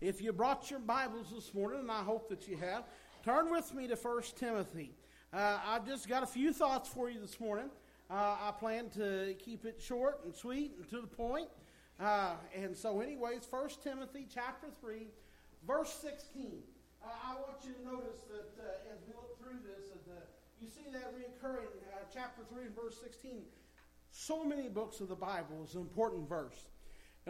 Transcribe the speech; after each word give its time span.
If 0.00 0.22
you 0.22 0.32
brought 0.32 0.70
your 0.70 0.80
Bibles 0.80 1.26
this 1.30 1.52
morning, 1.52 1.80
and 1.80 1.90
I 1.90 2.02
hope 2.02 2.30
that 2.30 2.48
you 2.48 2.56
have, 2.56 2.84
turn 3.22 3.50
with 3.50 3.74
me 3.74 3.86
to 3.86 3.96
1 3.96 4.22
Timothy. 4.34 4.94
Uh, 5.30 5.58
I've 5.62 5.86
just 5.86 6.08
got 6.08 6.22
a 6.22 6.26
few 6.26 6.54
thoughts 6.54 6.88
for 6.88 7.10
you 7.10 7.20
this 7.20 7.38
morning. 7.38 7.68
Uh, 8.10 8.38
I 8.40 8.50
plan 8.58 8.88
to 8.96 9.34
keep 9.38 9.66
it 9.66 9.78
short 9.78 10.20
and 10.24 10.34
sweet 10.34 10.72
and 10.78 10.88
to 10.88 11.02
the 11.02 11.06
point. 11.06 11.48
Uh, 12.00 12.32
and 12.56 12.74
so, 12.74 13.02
anyways, 13.02 13.46
1 13.50 13.68
Timothy 13.84 14.26
chapter 14.32 14.68
3, 14.80 15.06
verse 15.66 15.92
16. 16.00 16.62
Uh, 17.04 17.08
I 17.22 17.34
want 17.34 17.58
you 17.62 17.74
to 17.74 17.84
notice 17.84 18.22
that 18.32 18.54
uh, 18.58 18.94
as 18.94 19.00
we 19.06 19.12
look 19.12 19.38
through 19.38 19.58
this, 19.68 19.90
that 19.90 20.16
uh, 20.16 20.24
you 20.62 20.68
see 20.70 20.90
that 20.94 21.14
reoccurring, 21.14 21.68
chapter 22.10 22.40
3 22.50 22.64
and 22.64 22.74
verse 22.74 22.96
16. 23.02 23.42
So 24.12 24.44
many 24.44 24.70
books 24.70 25.00
of 25.00 25.08
the 25.08 25.14
Bible 25.14 25.62
is 25.62 25.74
an 25.74 25.82
important 25.82 26.26
verse. 26.26 26.68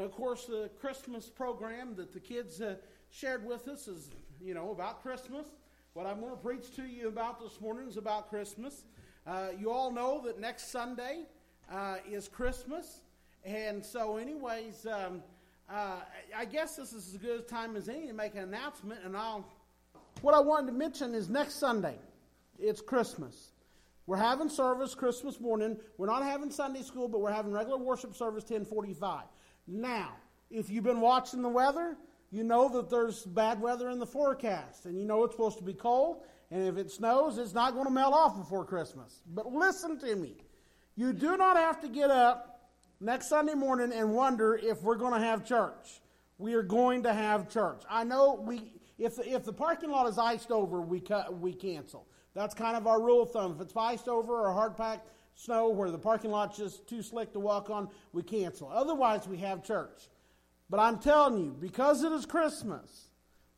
And 0.01 0.09
of 0.09 0.17
course, 0.17 0.47
the 0.47 0.71
Christmas 0.81 1.29
program 1.29 1.95
that 1.97 2.15
the 2.15 2.21
kids 2.21 2.63
uh, 2.63 2.77
shared 3.11 3.45
with 3.45 3.69
us 3.69 3.87
is, 3.87 4.09
you 4.41 4.55
know, 4.55 4.71
about 4.71 5.03
Christmas. 5.03 5.45
What 5.93 6.07
I'm 6.07 6.21
going 6.21 6.33
to 6.33 6.39
preach 6.39 6.75
to 6.77 6.87
you 6.87 7.09
about 7.09 7.39
this 7.39 7.61
morning 7.61 7.87
is 7.87 7.99
about 7.99 8.31
Christmas. 8.31 8.85
Uh, 9.27 9.49
you 9.59 9.71
all 9.71 9.93
know 9.93 10.23
that 10.25 10.41
next 10.41 10.73
Sunday 10.73 11.25
uh, 11.71 11.97
is 12.11 12.29
Christmas. 12.29 13.03
And 13.45 13.85
so, 13.85 14.17
anyways, 14.17 14.87
um, 14.87 15.23
uh, 15.69 15.97
I 16.35 16.47
guess 16.47 16.77
this 16.77 16.95
is 16.95 17.13
as 17.13 17.21
good 17.21 17.41
a 17.41 17.43
time 17.43 17.77
as 17.77 17.91
any 17.91 18.07
to 18.07 18.15
make 18.15 18.35
an 18.35 18.45
announcement. 18.45 19.01
And 19.05 19.15
I'll, 19.15 19.47
what 20.23 20.33
I 20.33 20.41
wanted 20.41 20.69
to 20.69 20.79
mention 20.79 21.15
is 21.15 21.29
next 21.29 21.57
Sunday, 21.57 21.99
it's 22.59 22.81
Christmas. 22.81 23.51
We're 24.07 24.17
having 24.17 24.49
service 24.49 24.95
Christmas 24.95 25.39
morning. 25.39 25.77
We're 25.99 26.07
not 26.07 26.23
having 26.23 26.51
Sunday 26.51 26.81
school, 26.81 27.07
but 27.07 27.21
we're 27.21 27.33
having 27.33 27.53
regular 27.53 27.77
worship 27.77 28.15
service 28.15 28.45
1045. 28.45 29.25
Now, 29.71 30.17
if 30.51 30.69
you've 30.69 30.85
been 30.85 31.01
watching 31.01 31.43
the 31.43 31.49
weather, 31.49 31.97
you 32.33 32.43
know 32.43 32.69
that 32.71 32.91
there's 32.91 33.23
bad 33.23 33.61
weather 33.61 33.89
in 33.91 34.01
the 34.01 34.07
forecast, 34.07 34.87
and 34.87 34.99
you 34.99 35.05
know 35.05 35.23
it's 35.23 35.35
supposed 35.35 35.59
to 35.59 35.65
be 35.65 35.75
cold, 35.75 36.25
and 36.51 36.67
if 36.67 36.77
it 36.77 36.91
snows, 36.91 37.39
it's 37.39 37.55
not 37.55 37.75
going 37.75 37.87
to 37.87 37.93
melt 37.93 38.13
off 38.13 38.37
before 38.37 38.65
Christmas. 38.65 39.23
But 39.33 39.47
listen 39.53 39.97
to 40.01 40.17
me. 40.17 40.39
You 40.97 41.13
do 41.13 41.37
not 41.37 41.57
have 41.57 41.81
to 41.83 41.89
get 41.89 42.11
up 42.11 42.69
next 43.01 43.29
Sunday 43.29 43.55
morning 43.55 43.93
and 43.93 44.13
wonder 44.13 44.57
if 44.57 44.83
we're 44.83 44.97
going 44.97 45.15
to 45.15 45.25
have 45.25 45.45
church. 45.45 46.01
We 46.39 46.55
are 46.55 46.63
going 46.63 47.05
to 47.05 47.15
have 47.15 47.49
church. 47.49 47.83
I 47.89 48.03
know 48.03 48.43
we 48.45 48.73
if 48.99 49.19
if 49.21 49.45
the 49.45 49.53
parking 49.53 49.91
lot 49.91 50.09
is 50.09 50.19
iced 50.19 50.51
over, 50.51 50.81
we 50.81 50.99
cut, 51.01 51.39
we 51.39 51.53
cancel. 51.53 52.07
That's 52.35 52.55
kind 52.55 52.77
of 52.77 52.87
our 52.87 53.01
rule 53.01 53.23
of 53.23 53.31
thumb. 53.31 53.53
If 53.55 53.61
it's 53.61 53.77
iced 53.77 54.09
over 54.09 54.47
or 54.47 54.53
hard 54.53 54.77
packed 54.77 55.09
snow 55.35 55.69
where 55.69 55.91
the 55.91 55.99
parking 55.99 56.31
lot's 56.31 56.57
just 56.57 56.87
too 56.87 57.03
slick 57.03 57.33
to 57.33 57.41
walk 57.41 57.71
on, 57.71 57.89
we 58.13 58.23
cancel. 58.23 58.69
Otherwise, 58.73 59.27
we 59.27 59.39
have 59.39 59.65
church. 59.65 60.09
But 60.69 60.81
I'm 60.81 60.99
telling 60.99 61.39
you, 61.45 61.57
because 61.59 62.05
it 62.05 62.13
is 62.13 62.27
Christmas, 62.27 63.09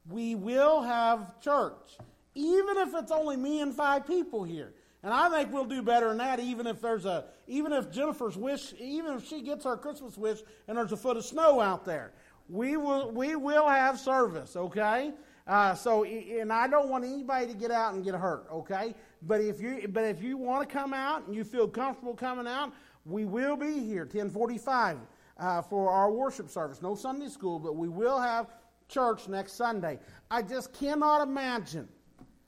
we 0.08 0.34
will 0.34 0.82
have 0.82 1.40
church, 1.40 1.98
even 2.34 2.78
if 2.78 2.94
it's 2.94 3.12
only 3.12 3.36
me 3.36 3.60
and 3.60 3.74
five 3.74 4.06
people 4.06 4.44
here. 4.44 4.72
And 5.02 5.12
I 5.12 5.28
think 5.28 5.52
we'll 5.52 5.64
do 5.64 5.82
better 5.82 6.08
than 6.08 6.18
that, 6.18 6.38
even 6.38 6.66
if 6.66 6.80
there's 6.80 7.04
a, 7.04 7.24
even 7.48 7.72
if 7.72 7.90
Jennifer's 7.90 8.36
wish, 8.36 8.72
even 8.78 9.14
if 9.14 9.26
she 9.26 9.42
gets 9.42 9.66
our 9.66 9.76
Christmas 9.76 10.16
wish 10.16 10.38
and 10.68 10.78
there's 10.78 10.92
a 10.92 10.96
foot 10.96 11.16
of 11.16 11.24
snow 11.24 11.60
out 11.60 11.84
there, 11.84 12.12
we 12.48 12.76
will, 12.76 13.10
we 13.10 13.34
will 13.34 13.68
have 13.68 13.98
service. 13.98 14.54
Okay. 14.54 15.12
Uh, 15.46 15.74
so, 15.74 16.04
and 16.04 16.52
I 16.52 16.68
don't 16.68 16.88
want 16.88 17.04
anybody 17.04 17.48
to 17.48 17.54
get 17.54 17.72
out 17.72 17.94
and 17.94 18.04
get 18.04 18.14
hurt, 18.14 18.46
okay? 18.52 18.94
But 19.26 19.40
if 19.40 19.60
you, 19.60 19.88
but 19.88 20.04
if 20.04 20.22
you 20.22 20.36
want 20.36 20.68
to 20.68 20.72
come 20.72 20.92
out 20.92 21.26
and 21.26 21.34
you 21.34 21.44
feel 21.44 21.68
comfortable 21.68 22.14
coming 22.14 22.46
out, 22.46 22.72
we 23.04 23.24
will 23.24 23.56
be 23.56 23.80
here 23.80 24.02
1045 24.02 24.98
uh, 25.38 25.62
for 25.62 25.90
our 25.90 26.10
worship 26.10 26.50
service. 26.50 26.82
No 26.82 26.94
Sunday 26.94 27.28
school, 27.28 27.58
but 27.58 27.76
we 27.76 27.88
will 27.88 28.20
have 28.20 28.48
church 28.88 29.28
next 29.28 29.52
Sunday. 29.52 29.98
I 30.30 30.42
just 30.42 30.72
cannot 30.72 31.22
imagine, 31.22 31.88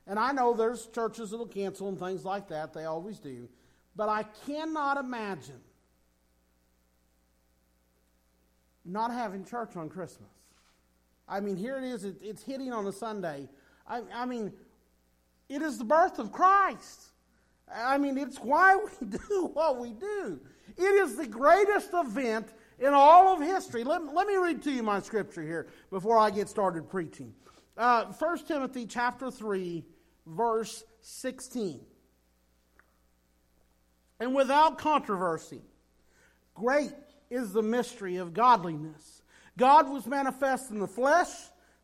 and 0.07 0.19
I 0.19 0.33
know 0.33 0.53
there's 0.53 0.87
churches 0.89 1.31
that'll 1.31 1.47
cancel 1.47 1.89
and 1.89 1.99
things 1.99 2.25
like 2.25 2.49
that. 2.49 2.73
They 2.73 2.85
always 2.85 3.19
do, 3.19 3.49
but 3.95 4.09
I 4.09 4.25
cannot 4.47 4.99
imagine 4.99 5.61
not 8.85 9.13
having 9.13 9.45
church 9.45 9.77
on 9.77 9.89
Christmas. 9.89 10.29
I 11.27 11.41
mean, 11.41 11.57
here 11.57 11.79
it 11.79 11.85
is, 11.85 12.05
it, 12.05 12.17
it's 12.21 12.43
hitting 12.43 12.73
on 12.73 12.87
a 12.87 12.93
Sunday. 12.93 13.49
I, 13.87 14.03
I 14.13 14.27
mean, 14.27 14.53
it 15.49 15.63
is 15.63 15.79
the 15.79 15.85
birth 15.85 16.19
of 16.19 16.33
Christ. 16.33 17.01
I 17.73 17.99
mean, 17.99 18.19
it's 18.19 18.39
why 18.39 18.77
we 19.01 19.07
do 19.07 19.51
what 19.53 19.79
we 19.79 19.93
do. 19.93 20.41
It 20.77 20.83
is 20.83 21.17
the 21.17 21.27
greatest 21.27 21.91
event 21.93 22.49
in 22.79 22.93
all 22.93 23.35
of 23.35 23.41
history. 23.41 23.85
Let, 23.85 24.13
let 24.15 24.27
me 24.27 24.37
read 24.37 24.63
to 24.65 24.71
you 24.71 24.83
my 24.83 25.01
scripture 25.01 25.43
here 25.43 25.69
before 25.91 26.19
I 26.19 26.31
get 26.31 26.49
started 26.49 26.89
preaching. 26.89 27.33
Uh, 27.77 28.07
1 28.07 28.39
Timothy 28.47 28.87
chapter 28.87 29.31
3, 29.31 29.85
verse 30.27 30.85
16. 31.03 31.81
And 34.21 34.35
without 34.35 34.79
controversy, 34.79 35.63
great 36.55 36.93
is 37.31 37.53
the 37.53 37.63
mystery 37.63 38.17
of 38.17 38.33
godliness. 38.33 39.23
God 39.57 39.89
was 39.89 40.07
manifest 40.07 40.71
in 40.71 40.79
the 40.79 40.87
flesh, 40.87 41.29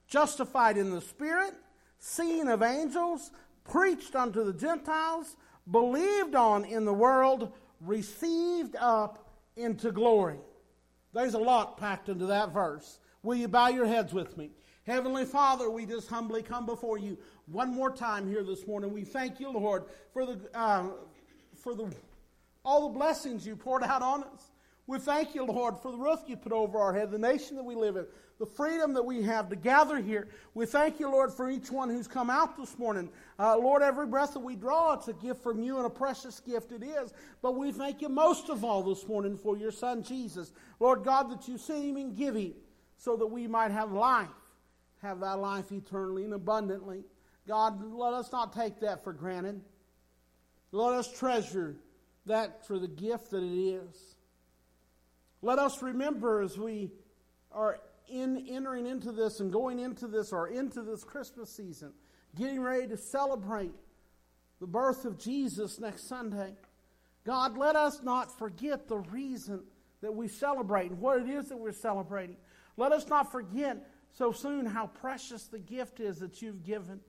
justified 0.07 0.77
in 0.77 0.91
the 0.91 1.01
spirit, 1.01 1.55
seen 1.99 2.49
of 2.49 2.63
angels, 2.63 3.31
preached 3.71 4.17
unto 4.17 4.45
the 4.45 4.53
Gentiles, 4.53 5.37
believed 5.71 6.35
on 6.35 6.65
in 6.65 6.85
the 6.85 6.93
world, 6.93 7.53
received 7.81 8.77
up 8.77 9.31
into 9.57 9.93
glory. 9.93 10.39
There's 11.13 11.35
a 11.35 11.39
lot 11.39 11.77
packed 11.77 12.09
into 12.09 12.27
that 12.27 12.53
verse. 12.53 12.99
Will 13.23 13.37
you 13.37 13.49
bow 13.49 13.69
your 13.69 13.87
heads 13.87 14.13
with 14.13 14.37
me? 14.37 14.51
Heavenly 14.87 15.25
Father, 15.25 15.71
we 15.71 15.87
just 15.87 16.09
humbly 16.09 16.43
come 16.43 16.67
before 16.67 16.99
you 16.99 17.19
one 17.47 17.73
more 17.73 17.91
time 17.91 18.29
here 18.29 18.43
this 18.43 18.67
morning. 18.67 18.93
We 18.93 19.05
thank 19.05 19.39
you, 19.39 19.51
Lord, 19.51 19.85
for 20.13 20.27
the 20.27 20.41
uh, 20.55 20.87
for 21.55 21.75
the 21.75 21.93
all 22.65 22.89
the 22.89 22.99
blessings 22.99 23.47
you 23.47 23.57
poured 23.57 23.83
out 23.83 24.03
on 24.03 24.25
us. 24.25 24.50
We 24.91 24.99
thank 24.99 25.37
you, 25.37 25.45
Lord, 25.45 25.79
for 25.79 25.93
the 25.93 25.99
roof 25.99 26.19
you 26.27 26.37
put 26.37 26.51
over 26.51 26.77
our 26.77 26.93
head, 26.93 27.13
the 27.13 27.19
nation 27.19 27.55
that 27.55 27.63
we 27.63 27.77
live 27.77 27.95
in, 27.95 28.07
the 28.41 28.45
freedom 28.45 28.93
that 28.95 29.05
we 29.05 29.23
have 29.23 29.49
to 29.51 29.55
gather 29.55 29.99
here. 29.99 30.27
We 30.53 30.67
thank 30.67 30.99
you, 30.99 31.09
Lord, 31.09 31.33
for 31.33 31.49
each 31.49 31.71
one 31.71 31.89
who's 31.89 32.09
come 32.09 32.29
out 32.29 32.57
this 32.57 32.77
morning. 32.77 33.09
Uh, 33.39 33.57
Lord, 33.57 33.83
every 33.83 34.09
breath 34.09 34.33
that 34.33 34.41
we 34.41 34.57
draw, 34.57 34.95
it's 34.95 35.07
a 35.07 35.13
gift 35.13 35.45
from 35.45 35.63
you 35.63 35.77
and 35.77 35.87
a 35.87 35.91
precious 35.91 36.41
gift 36.41 36.73
it 36.73 36.83
is. 36.83 37.15
But 37.41 37.55
we 37.55 37.71
thank 37.71 38.03
you 38.03 38.09
most 38.09 38.49
of 38.49 38.65
all 38.65 38.83
this 38.83 39.07
morning 39.07 39.37
for 39.39 39.57
your 39.57 39.71
son, 39.71 40.03
Jesus. 40.03 40.53
Lord 40.81 41.05
God, 41.05 41.31
that 41.31 41.47
you 41.47 41.57
sent 41.57 41.85
him 41.85 41.97
and 41.97 42.17
give 42.17 42.35
him 42.35 42.55
so 42.99 43.17
that 43.17 43.29
we 43.29 43.47
might 43.47 43.71
have 43.71 43.93
life, 43.93 44.27
have 45.03 45.21
that 45.21 45.39
life 45.39 45.71
eternally 45.71 46.25
and 46.25 46.35
abundantly. 46.35 47.05
God, 47.47 47.81
let 47.93 48.13
us 48.13 48.33
not 48.33 48.53
take 48.53 48.81
that 48.81 49.05
for 49.05 49.13
granted. 49.13 49.61
Let 50.73 50.95
us 50.95 51.17
treasure 51.17 51.77
that 52.27 52.67
for 52.67 52.81
the 52.81 52.89
gift 52.89 53.31
that 53.31 53.45
it 53.45 53.57
is. 53.57 54.17
Let 55.43 55.59
us 55.59 55.83
remember 55.83 56.43
as 56.43 56.59
we 56.59 56.91
are 57.53 57.79
in 58.09 58.47
entering 58.49 58.87
into 58.87 59.13
this 59.13 59.41
and 59.41 59.53
going 59.53 59.79
into 59.79 60.07
this 60.07 60.33
or 60.33 60.49
into 60.49 60.83
this 60.83 61.05
Christmas 61.05 61.51
season, 61.51 61.93
getting 62.37 62.61
ready 62.61 62.89
to 62.89 62.97
celebrate 62.97 63.73
the 64.61 64.67
birth 64.67 65.05
of 65.05 65.19
Jesus 65.19 65.81
next 65.81 66.09
Sunday. 66.09 66.55
God, 67.25 67.57
let 67.57 67.77
us 67.77 68.03
not 68.03 68.39
forget 68.39 68.89
the 68.89 68.99
reason 68.99 69.63
that 70.03 70.15
we 70.15 70.29
celebrate 70.29 70.91
and 70.91 71.01
what 71.01 71.21
it 71.21 71.29
is 71.29 71.49
that 71.49 71.59
we're 71.59 71.73
celebrating. 71.73 72.37
Let 72.77 72.93
us 72.93 73.07
not 73.09 73.31
forget 73.31 73.89
so 74.13 74.33
soon 74.33 74.67
how 74.67 74.87
precious 74.87 75.45
the 75.45 75.59
gift 75.59 76.01
is 76.01 76.19
that 76.19 76.43
you've 76.43 76.65
given. 76.65 77.01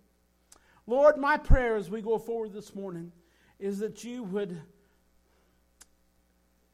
Lord, 0.87 1.17
my 1.17 1.37
prayer 1.37 1.75
as 1.75 1.89
we 1.89 2.01
go 2.01 2.17
forward 2.17 2.53
this 2.53 2.75
morning 2.75 3.11
is 3.59 3.79
that 3.79 4.03
you 4.03 4.23
would 4.23 4.61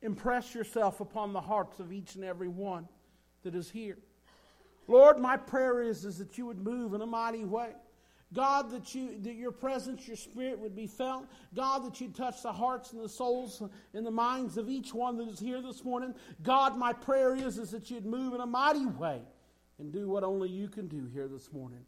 impress 0.01 0.53
yourself 0.53 0.99
upon 0.99 1.33
the 1.33 1.41
hearts 1.41 1.79
of 1.79 1.91
each 1.91 2.15
and 2.15 2.23
every 2.23 2.47
one 2.47 2.87
that 3.43 3.55
is 3.55 3.69
here. 3.69 3.97
Lord, 4.87 5.19
my 5.19 5.37
prayer 5.37 5.81
is, 5.81 6.05
is 6.05 6.17
that 6.17 6.37
you 6.37 6.45
would 6.45 6.63
move 6.63 6.93
in 6.93 7.01
a 7.01 7.05
mighty 7.05 7.43
way. 7.43 7.71
God, 8.33 8.69
that 8.71 8.93
you 8.93 9.17
that 9.21 9.35
your 9.35 9.51
presence, 9.51 10.05
your 10.05 10.17
spirit 10.17 10.59
would 10.59 10.75
be 10.75 10.87
felt. 10.87 11.27
God, 11.55 11.85
that 11.85 12.01
you 12.01 12.09
touch 12.09 12.43
the 12.43 12.51
hearts 12.51 12.91
and 12.91 13.01
the 13.01 13.07
souls 13.07 13.63
and 13.93 14.05
the 14.05 14.11
minds 14.11 14.57
of 14.57 14.69
each 14.69 14.93
one 14.93 15.17
that 15.17 15.29
is 15.29 15.39
here 15.39 15.61
this 15.61 15.83
morning. 15.85 16.13
God, 16.43 16.77
my 16.77 16.91
prayer 16.91 17.35
is, 17.35 17.57
is 17.57 17.71
that 17.71 17.89
you'd 17.89 18.05
move 18.05 18.33
in 18.33 18.41
a 18.41 18.45
mighty 18.45 18.85
way 18.85 19.21
and 19.79 19.93
do 19.93 20.09
what 20.09 20.23
only 20.23 20.49
you 20.49 20.67
can 20.67 20.87
do 20.87 21.07
here 21.13 21.29
this 21.29 21.53
morning. 21.53 21.85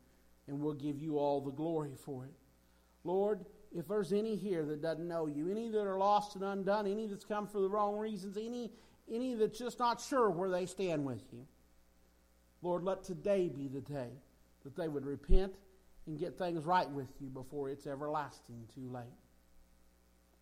And 0.47 0.59
we'll 0.61 0.73
give 0.73 0.99
you 0.99 1.17
all 1.17 1.41
the 1.41 1.51
glory 1.51 1.93
for 1.97 2.23
it. 2.23 2.33
Lord, 3.03 3.45
if 3.75 3.87
there's 3.87 4.11
any 4.11 4.35
here 4.35 4.65
that 4.65 4.81
doesn't 4.81 5.07
know 5.07 5.27
you, 5.27 5.49
any 5.49 5.69
that 5.69 5.85
are 5.85 5.97
lost 5.97 6.35
and 6.35 6.43
undone, 6.43 6.87
any 6.87 7.07
that's 7.07 7.25
come 7.25 7.47
for 7.47 7.61
the 7.61 7.69
wrong 7.69 7.97
reasons, 7.97 8.37
any, 8.37 8.71
any 9.11 9.35
that's 9.35 9.59
just 9.59 9.79
not 9.79 10.01
sure 10.01 10.29
where 10.29 10.49
they 10.49 10.65
stand 10.65 11.05
with 11.05 11.21
you, 11.31 11.45
Lord, 12.61 12.83
let 12.83 13.03
today 13.03 13.49
be 13.49 13.67
the 13.67 13.81
day 13.81 14.09
that 14.63 14.75
they 14.75 14.87
would 14.87 15.05
repent 15.05 15.53
and 16.07 16.19
get 16.19 16.37
things 16.37 16.65
right 16.65 16.89
with 16.89 17.09
you 17.19 17.29
before 17.29 17.69
it's 17.69 17.85
everlasting 17.85 18.67
too 18.73 18.89
late. 18.91 19.05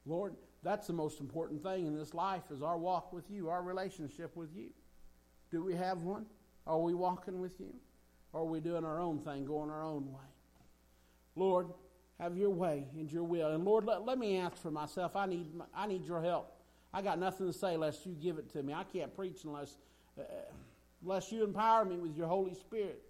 Lord, 0.05 0.35
that's 0.63 0.87
the 0.87 0.93
most 0.93 1.19
important 1.19 1.61
thing 1.61 1.85
in 1.85 1.95
this 1.95 2.13
life 2.13 2.43
is 2.49 2.61
our 2.61 2.77
walk 2.77 3.11
with 3.11 3.29
you, 3.29 3.49
our 3.49 3.61
relationship 3.61 4.35
with 4.35 4.55
you. 4.55 4.69
Do 5.51 5.63
we 5.63 5.75
have 5.75 5.99
one? 5.99 6.25
Are 6.65 6.79
we 6.79 6.93
walking 6.93 7.39
with 7.39 7.59
you? 7.59 7.73
Or 8.33 8.41
are 8.41 8.45
we 8.45 8.59
doing 8.59 8.85
our 8.85 8.99
own 8.99 9.19
thing, 9.19 9.45
going 9.45 9.69
our 9.69 9.83
own 9.83 10.11
way? 10.11 10.27
Lord, 11.35 11.67
have 12.19 12.37
your 12.37 12.49
way 12.49 12.85
and 12.95 13.11
your 13.11 13.23
will. 13.23 13.51
And 13.51 13.63
Lord, 13.63 13.85
let, 13.85 14.05
let 14.05 14.17
me 14.17 14.37
ask 14.37 14.57
for 14.57 14.71
myself. 14.71 15.15
I 15.15 15.25
need, 15.25 15.47
I 15.75 15.87
need 15.87 16.05
your 16.05 16.21
help. 16.21 16.53
I 16.93 17.01
got 17.01 17.19
nothing 17.19 17.47
to 17.47 17.53
say 17.53 17.75
unless 17.75 18.05
you 18.05 18.13
give 18.13 18.37
it 18.37 18.51
to 18.53 18.63
me. 18.63 18.73
I 18.73 18.83
can't 18.83 19.15
preach 19.15 19.43
unless, 19.43 19.77
uh, 20.19 20.23
unless 21.03 21.31
you 21.31 21.43
empower 21.43 21.85
me 21.85 21.97
with 21.97 22.15
your 22.15 22.27
Holy 22.27 22.55
Spirit. 22.55 23.03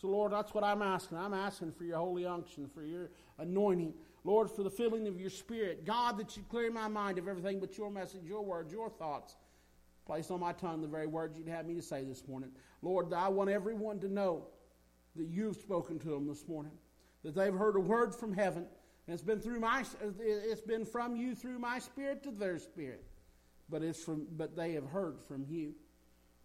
So, 0.00 0.08
Lord, 0.08 0.32
that's 0.32 0.54
what 0.54 0.64
I'm 0.64 0.82
asking. 0.82 1.18
I'm 1.18 1.34
asking 1.34 1.72
for 1.72 1.84
your 1.84 1.98
holy 1.98 2.24
unction, 2.26 2.68
for 2.72 2.82
your 2.82 3.10
anointing. 3.38 3.94
Lord, 4.24 4.50
for 4.50 4.62
the 4.62 4.70
filling 4.70 5.06
of 5.06 5.20
your 5.20 5.30
spirit. 5.30 5.84
God, 5.84 6.18
that 6.18 6.36
you 6.36 6.42
clear 6.48 6.70
my 6.70 6.88
mind 6.88 7.18
of 7.18 7.28
everything 7.28 7.60
but 7.60 7.76
your 7.76 7.90
message, 7.90 8.22
your 8.24 8.42
words, 8.42 8.72
your 8.72 8.90
thoughts. 8.90 9.36
Place 10.06 10.30
on 10.30 10.40
my 10.40 10.52
tongue 10.52 10.80
the 10.80 10.88
very 10.88 11.06
words 11.06 11.38
you'd 11.38 11.48
have 11.48 11.66
me 11.66 11.74
to 11.74 11.82
say 11.82 12.02
this 12.02 12.26
morning. 12.26 12.50
Lord, 12.82 13.12
I 13.12 13.28
want 13.28 13.50
everyone 13.50 14.00
to 14.00 14.08
know 14.08 14.46
that 15.16 15.28
you've 15.28 15.56
spoken 15.56 15.98
to 16.00 16.08
them 16.08 16.26
this 16.26 16.46
morning, 16.48 16.72
that 17.24 17.34
they've 17.34 17.54
heard 17.54 17.76
a 17.76 17.80
word 17.80 18.14
from 18.14 18.32
heaven, 18.32 18.66
and 19.06 19.14
it's 19.14 19.22
been 19.22 19.40
through 19.40 19.60
my, 19.60 19.84
it's 20.20 20.60
been 20.60 20.84
from 20.84 21.16
you 21.16 21.34
through 21.34 21.58
my 21.58 21.78
spirit 21.78 22.22
to 22.24 22.30
their 22.30 22.58
spirit, 22.58 23.04
but 23.68 23.82
it's 23.82 24.02
from, 24.02 24.26
but 24.36 24.56
they 24.56 24.72
have 24.72 24.86
heard 24.86 25.18
from 25.26 25.44
you. 25.48 25.74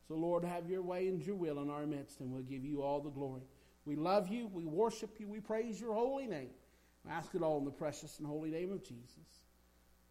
So, 0.07 0.15
Lord, 0.15 0.43
have 0.43 0.69
your 0.69 0.83
way 0.83 1.07
and 1.07 1.21
your 1.25 1.35
will 1.35 1.59
in 1.61 1.69
our 1.69 1.85
midst, 1.85 2.19
and 2.19 2.31
we'll 2.31 2.43
give 2.43 2.63
you 2.63 2.81
all 2.83 3.01
the 3.01 3.09
glory. 3.09 3.41
We 3.85 3.95
love 3.95 4.27
you, 4.27 4.47
we 4.47 4.65
worship 4.65 5.19
you, 5.19 5.27
we 5.27 5.39
praise 5.39 5.79
your 5.79 5.93
holy 5.93 6.27
name. 6.27 6.49
I 7.07 7.13
ask 7.13 7.33
it 7.35 7.41
all 7.41 7.57
in 7.59 7.65
the 7.65 7.71
precious 7.71 8.17
and 8.19 8.27
holy 8.27 8.49
name 8.49 8.71
of 8.71 8.83
Jesus. 8.83 9.43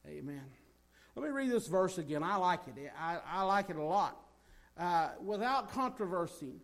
Amen. 0.06 0.42
Let 1.16 1.24
me 1.24 1.30
read 1.30 1.50
this 1.50 1.66
verse 1.66 1.98
again. 1.98 2.22
I 2.22 2.36
like 2.36 2.60
it. 2.66 2.92
I, 2.98 3.18
I 3.26 3.42
like 3.42 3.70
it 3.70 3.76
a 3.76 3.82
lot. 3.82 4.16
Uh, 4.76 5.10
without 5.24 5.70
controversy, 5.70 6.60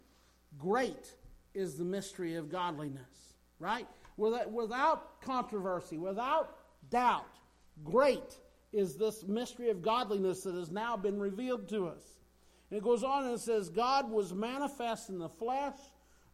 great 0.59 1.15
is 1.55 1.77
the 1.77 1.85
mystery 1.85 2.35
of 2.35 2.51
godliness, 2.51 3.30
right? 3.61 3.87
Without, 4.17 5.21
controversy, 5.23 5.97
without 5.97 6.57
doubt, 6.91 7.37
great 7.85 8.37
is 8.73 8.97
this 8.97 9.25
mystery 9.25 9.71
of 9.71 9.83
godliness 9.83 10.43
that 10.43 10.55
has 10.55 10.71
now 10.71 10.97
been 10.97 11.21
revealed 11.21 11.69
to 11.69 11.87
us. 11.87 12.03
And 12.71 12.79
it 12.79 12.85
goes 12.85 13.05
on 13.05 13.25
and 13.25 13.35
it 13.35 13.41
says, 13.41 13.69
God 13.69 14.11
was 14.11 14.33
manifest 14.33 15.09
in 15.09 15.19
the 15.19 15.29
flesh, 15.29 15.77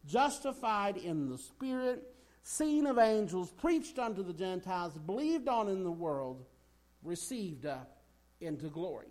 justified 0.05 0.97
in 0.97 1.29
the 1.29 1.37
spirit, 1.37 2.03
seen 2.43 2.85
of 2.85 2.97
angels, 2.97 3.51
preached 3.51 3.99
unto 3.99 4.23
the 4.23 4.33
Gentiles, 4.33 4.97
believed 4.97 5.47
on 5.47 5.67
in 5.67 5.83
the 5.83 5.91
world, 5.91 6.45
received 7.03 7.65
up 7.65 8.01
into 8.39 8.67
glory. 8.67 9.07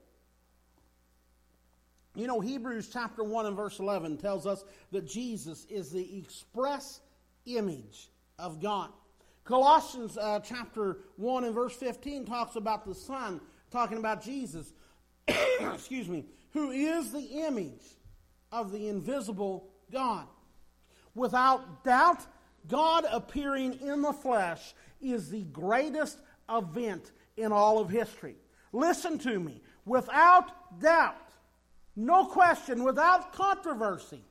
You 2.14 2.26
know, 2.26 2.40
Hebrews 2.40 2.88
chapter 2.90 3.22
1 3.22 3.46
and 3.46 3.56
verse 3.56 3.78
11 3.78 4.16
tells 4.18 4.46
us 4.46 4.64
that 4.92 5.06
Jesus 5.06 5.66
is 5.68 5.90
the 5.90 6.18
express 6.18 7.00
image 7.46 8.08
of 8.38 8.60
God. 8.60 8.90
Colossians 9.44 10.19
uh, 10.19 10.40
chapter 10.40 10.98
1 11.16 11.44
and 11.44 11.54
verse 11.54 11.75
15 11.75 12.25
talks 12.25 12.56
about 12.56 12.84
the 12.84 12.94
Son, 12.94 13.40
talking 13.70 13.98
about 13.98 14.22
Jesus, 14.22 14.72
excuse 15.28 16.08
me, 16.08 16.26
who 16.52 16.70
is 16.70 17.12
the 17.12 17.44
image 17.46 17.84
of 18.50 18.72
the 18.72 18.88
invisible 18.88 19.69
God. 19.93 20.26
Without 21.14 21.84
doubt, 21.84 22.26
God 22.66 23.06
appearing 23.10 23.78
in 23.81 24.02
the 24.02 24.12
flesh 24.12 24.75
is 25.00 25.31
the 25.31 25.44
greatest 25.44 26.19
event 26.50 27.12
in 27.37 27.52
all 27.52 27.78
of 27.78 27.88
history. 27.88 28.37
Listen 28.72 29.19
to 29.19 29.38
me. 29.38 29.62
Without 29.84 30.81
doubt, 30.81 31.16
no 31.94 32.26
question, 32.26 32.82
without 32.82 33.32
controversy, 33.32 34.22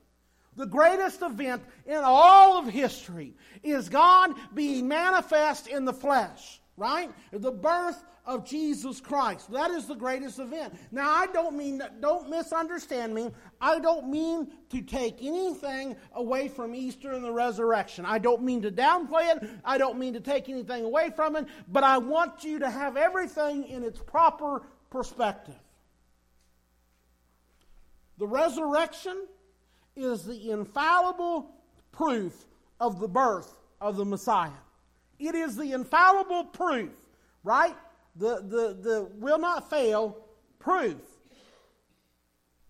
the 0.55 0.65
greatest 0.65 1.21
event 1.21 1.63
in 1.85 1.99
all 2.03 2.57
of 2.57 2.67
history 2.67 3.35
is 3.63 3.89
God 3.89 4.33
being 4.53 4.87
manifest 4.87 5.67
in 5.67 5.85
the 5.85 5.93
flesh, 5.93 6.61
right? 6.77 7.11
The 7.31 7.51
birth 7.51 8.03
of 8.25 8.45
Jesus 8.45 8.99
Christ. 8.99 9.51
That 9.51 9.71
is 9.71 9.85
the 9.85 9.95
greatest 9.95 10.39
event. 10.39 10.73
Now, 10.91 11.09
I 11.09 11.27
don't 11.27 11.55
mean, 11.55 11.81
don't 11.99 12.29
misunderstand 12.29 13.13
me. 13.13 13.29
I 13.61 13.79
don't 13.79 14.09
mean 14.09 14.51
to 14.69 14.81
take 14.81 15.17
anything 15.21 15.95
away 16.13 16.47
from 16.47 16.73
Easter 16.73 17.11
and 17.11 17.23
the 17.23 17.31
resurrection. 17.31 18.05
I 18.05 18.17
don't 18.17 18.41
mean 18.41 18.61
to 18.63 18.71
downplay 18.71 19.35
it. 19.35 19.49
I 19.63 19.77
don't 19.77 19.99
mean 19.99 20.13
to 20.13 20.19
take 20.19 20.49
anything 20.49 20.83
away 20.83 21.11
from 21.15 21.35
it. 21.35 21.45
But 21.67 21.83
I 21.83 21.97
want 21.97 22.43
you 22.43 22.59
to 22.59 22.69
have 22.69 22.97
everything 22.97 23.65
in 23.65 23.83
its 23.83 23.99
proper 23.99 24.63
perspective. 24.89 25.55
The 28.17 28.27
resurrection 28.27 29.27
is 29.95 30.25
the 30.25 30.51
infallible 30.51 31.51
proof 31.91 32.45
of 32.79 32.99
the 32.99 33.07
birth 33.07 33.57
of 33.81 33.97
the 33.97 34.05
Messiah. 34.05 34.49
It 35.19 35.35
is 35.35 35.55
the 35.55 35.71
infallible 35.71 36.45
proof, 36.45 36.91
right? 37.43 37.75
The, 38.17 38.37
the, 38.37 38.77
the 38.81 39.09
will 39.15 39.39
not 39.39 39.69
fail 39.69 40.17
proof 40.59 40.97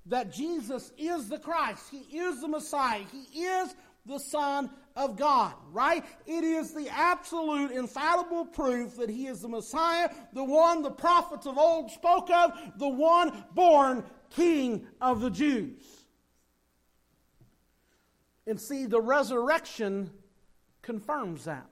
that 0.08 0.32
Jesus 0.32 0.92
is 0.98 1.30
the 1.30 1.40
Christ. 1.40 1.86
He 1.90 2.18
is 2.18 2.42
the 2.42 2.48
Messiah. 2.48 3.02
He 3.12 3.44
is 3.44 3.76
the 4.06 4.20
Son 4.20 4.70
of 4.96 5.18
God, 5.18 5.54
right? 5.72 6.06
It 6.28 6.44
is 6.44 6.74
the 6.74 6.88
absolute 6.90 7.72
infallible 7.72 8.46
proof 8.46 8.98
that 8.98 9.10
He 9.10 9.28
is 9.28 9.42
the 9.42 9.48
Messiah, 9.48 10.10
the 10.34 10.44
one 10.44 10.84
the 10.84 10.92
prophets 10.92 11.48
of 11.48 11.58
old 11.58 11.92
spoke 11.92 12.30
of, 12.30 12.54
the 12.78 12.88
one 12.88 13.46
born 13.54 14.04
King 14.30 14.86
of 15.02 15.22
the 15.22 15.32
Jews. 15.32 16.05
And 18.48 18.60
see, 18.60 18.86
the 18.86 19.02
resurrection 19.02 20.12
confirms 20.82 21.46
that. 21.46 21.66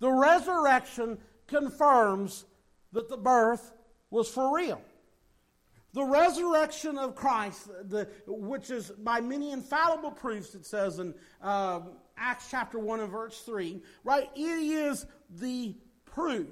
The 0.00 0.10
resurrection 0.10 1.18
confirms 1.46 2.44
that 2.92 3.08
the 3.08 3.16
birth 3.16 3.72
was 4.10 4.28
for 4.28 4.54
real. 4.54 4.80
The 5.92 6.04
resurrection 6.04 6.98
of 6.98 7.14
Christ, 7.14 7.68
the, 7.88 8.08
which 8.26 8.70
is 8.70 8.90
by 8.90 9.20
many 9.20 9.52
infallible 9.52 10.10
proofs, 10.10 10.54
it 10.54 10.66
says 10.66 10.98
in 10.98 11.14
uh, 11.40 11.80
Acts 12.16 12.48
chapter 12.50 12.78
1 12.78 13.00
and 13.00 13.10
verse 13.10 13.40
3, 13.40 13.80
right? 14.02 14.28
It 14.34 14.40
is 14.40 15.06
the 15.30 15.76
proof 16.04 16.48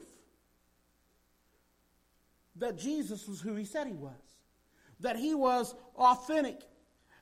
that 2.57 2.79
Jesus 2.79 3.27
was 3.27 3.41
who 3.41 3.55
he 3.55 3.65
said 3.65 3.87
he 3.87 3.95
was 3.95 4.13
that 5.03 5.17
he 5.17 5.35
was 5.35 5.75
authentic. 5.97 6.63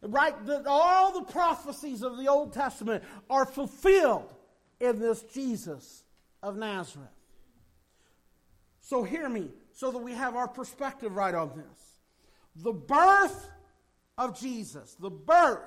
Right? 0.02 0.35
That 0.47 0.67
all 0.67 1.12
the 1.12 1.32
prophecies 1.32 2.02
of 2.02 2.17
the 2.17 2.29
Old 2.29 2.52
Testament 2.52 3.05
are 3.29 3.44
fulfilled 3.44 4.32
in 4.81 4.98
this 4.98 5.22
Jesus 5.22 6.05
of 6.43 6.56
Nazareth. 6.56 7.08
So 8.81 9.03
hear 9.03 9.29
me, 9.29 9.51
so 9.72 9.91
that 9.91 9.98
we 9.98 10.13
have 10.13 10.36
our 10.36 10.48
perspective 10.48 11.15
right 11.15 11.34
on 11.34 11.51
this. 11.55 11.98
The 12.56 12.72
birth 12.72 13.51
of 14.17 14.41
Jesus, 14.41 14.96
the 14.98 15.10
birth 15.10 15.60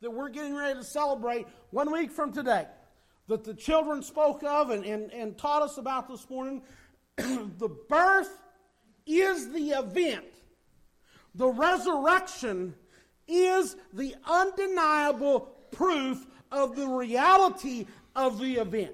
that 0.00 0.10
we're 0.10 0.30
getting 0.30 0.56
ready 0.56 0.78
to 0.78 0.84
celebrate 0.84 1.46
one 1.70 1.92
week 1.92 2.10
from 2.10 2.32
today, 2.32 2.66
that 3.28 3.44
the 3.44 3.54
children 3.54 4.02
spoke 4.02 4.42
of 4.42 4.70
and, 4.70 4.84
and, 4.84 5.12
and 5.12 5.38
taught 5.38 5.62
us 5.62 5.78
about 5.78 6.08
this 6.08 6.28
morning, 6.28 6.62
the 7.16 7.70
birth 7.88 8.42
is 9.06 9.52
the 9.52 9.70
event 9.70 10.24
the 11.34 11.48
resurrection 11.48 12.74
is 13.28 13.76
the 13.92 14.14
undeniable 14.24 15.52
proof 15.70 16.26
of 16.50 16.76
the 16.76 16.86
reality 16.86 17.86
of 18.14 18.38
the 18.38 18.56
event. 18.56 18.92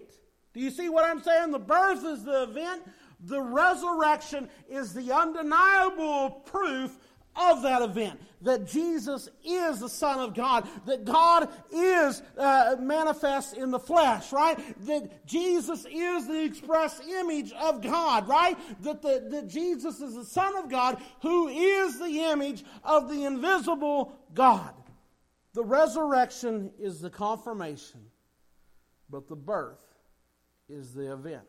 Do 0.55 0.61
you 0.61 0.71
see 0.71 0.89
what 0.89 1.05
I'm 1.05 1.23
saying? 1.23 1.51
The 1.51 1.59
birth 1.59 2.05
is 2.05 2.25
the 2.25 2.45
event, 2.45 2.83
the 3.21 3.41
resurrection 3.41 4.49
is 4.69 4.93
the 4.93 5.13
undeniable 5.13 6.31
proof 6.47 6.97
of 7.39 7.63
that 7.63 7.83
event 7.83 8.21
that 8.43 8.67
Jesus 8.67 9.29
is 9.45 9.81
the 9.81 9.89
Son 9.89 10.21
of 10.21 10.35
God, 10.35 10.69
that 10.87 11.05
God 11.05 11.49
is 11.73 12.23
uh, 12.37 12.77
manifest 12.79 13.57
in 13.57 13.71
the 13.71 13.79
flesh, 13.79 14.33
right? 14.33 14.59
That 14.87 15.27
Jesus 15.27 15.85
is 15.91 16.27
the 16.27 16.45
express 16.45 17.01
image 17.01 17.53
of 17.53 17.83
God, 17.83 18.29
right? 18.29 18.57
That, 18.83 19.03
the, 19.03 19.27
that 19.31 19.49
Jesus 19.49 20.01
is 20.01 20.15
the 20.15 20.25
Son 20.25 20.57
of 20.57 20.71
God 20.71 21.03
who 21.23 21.49
is 21.49 21.99
the 21.99 22.25
image 22.31 22.65
of 22.85 23.09
the 23.09 23.25
invisible 23.25 24.13
God. 24.35 24.75
The 25.55 25.65
resurrection 25.65 26.71
is 26.79 27.01
the 27.01 27.11
confirmation, 27.11 28.01
but 29.11 29.27
the 29.27 29.37
birth 29.37 29.79
is 30.69 30.95
the 30.95 31.13
event. 31.13 31.43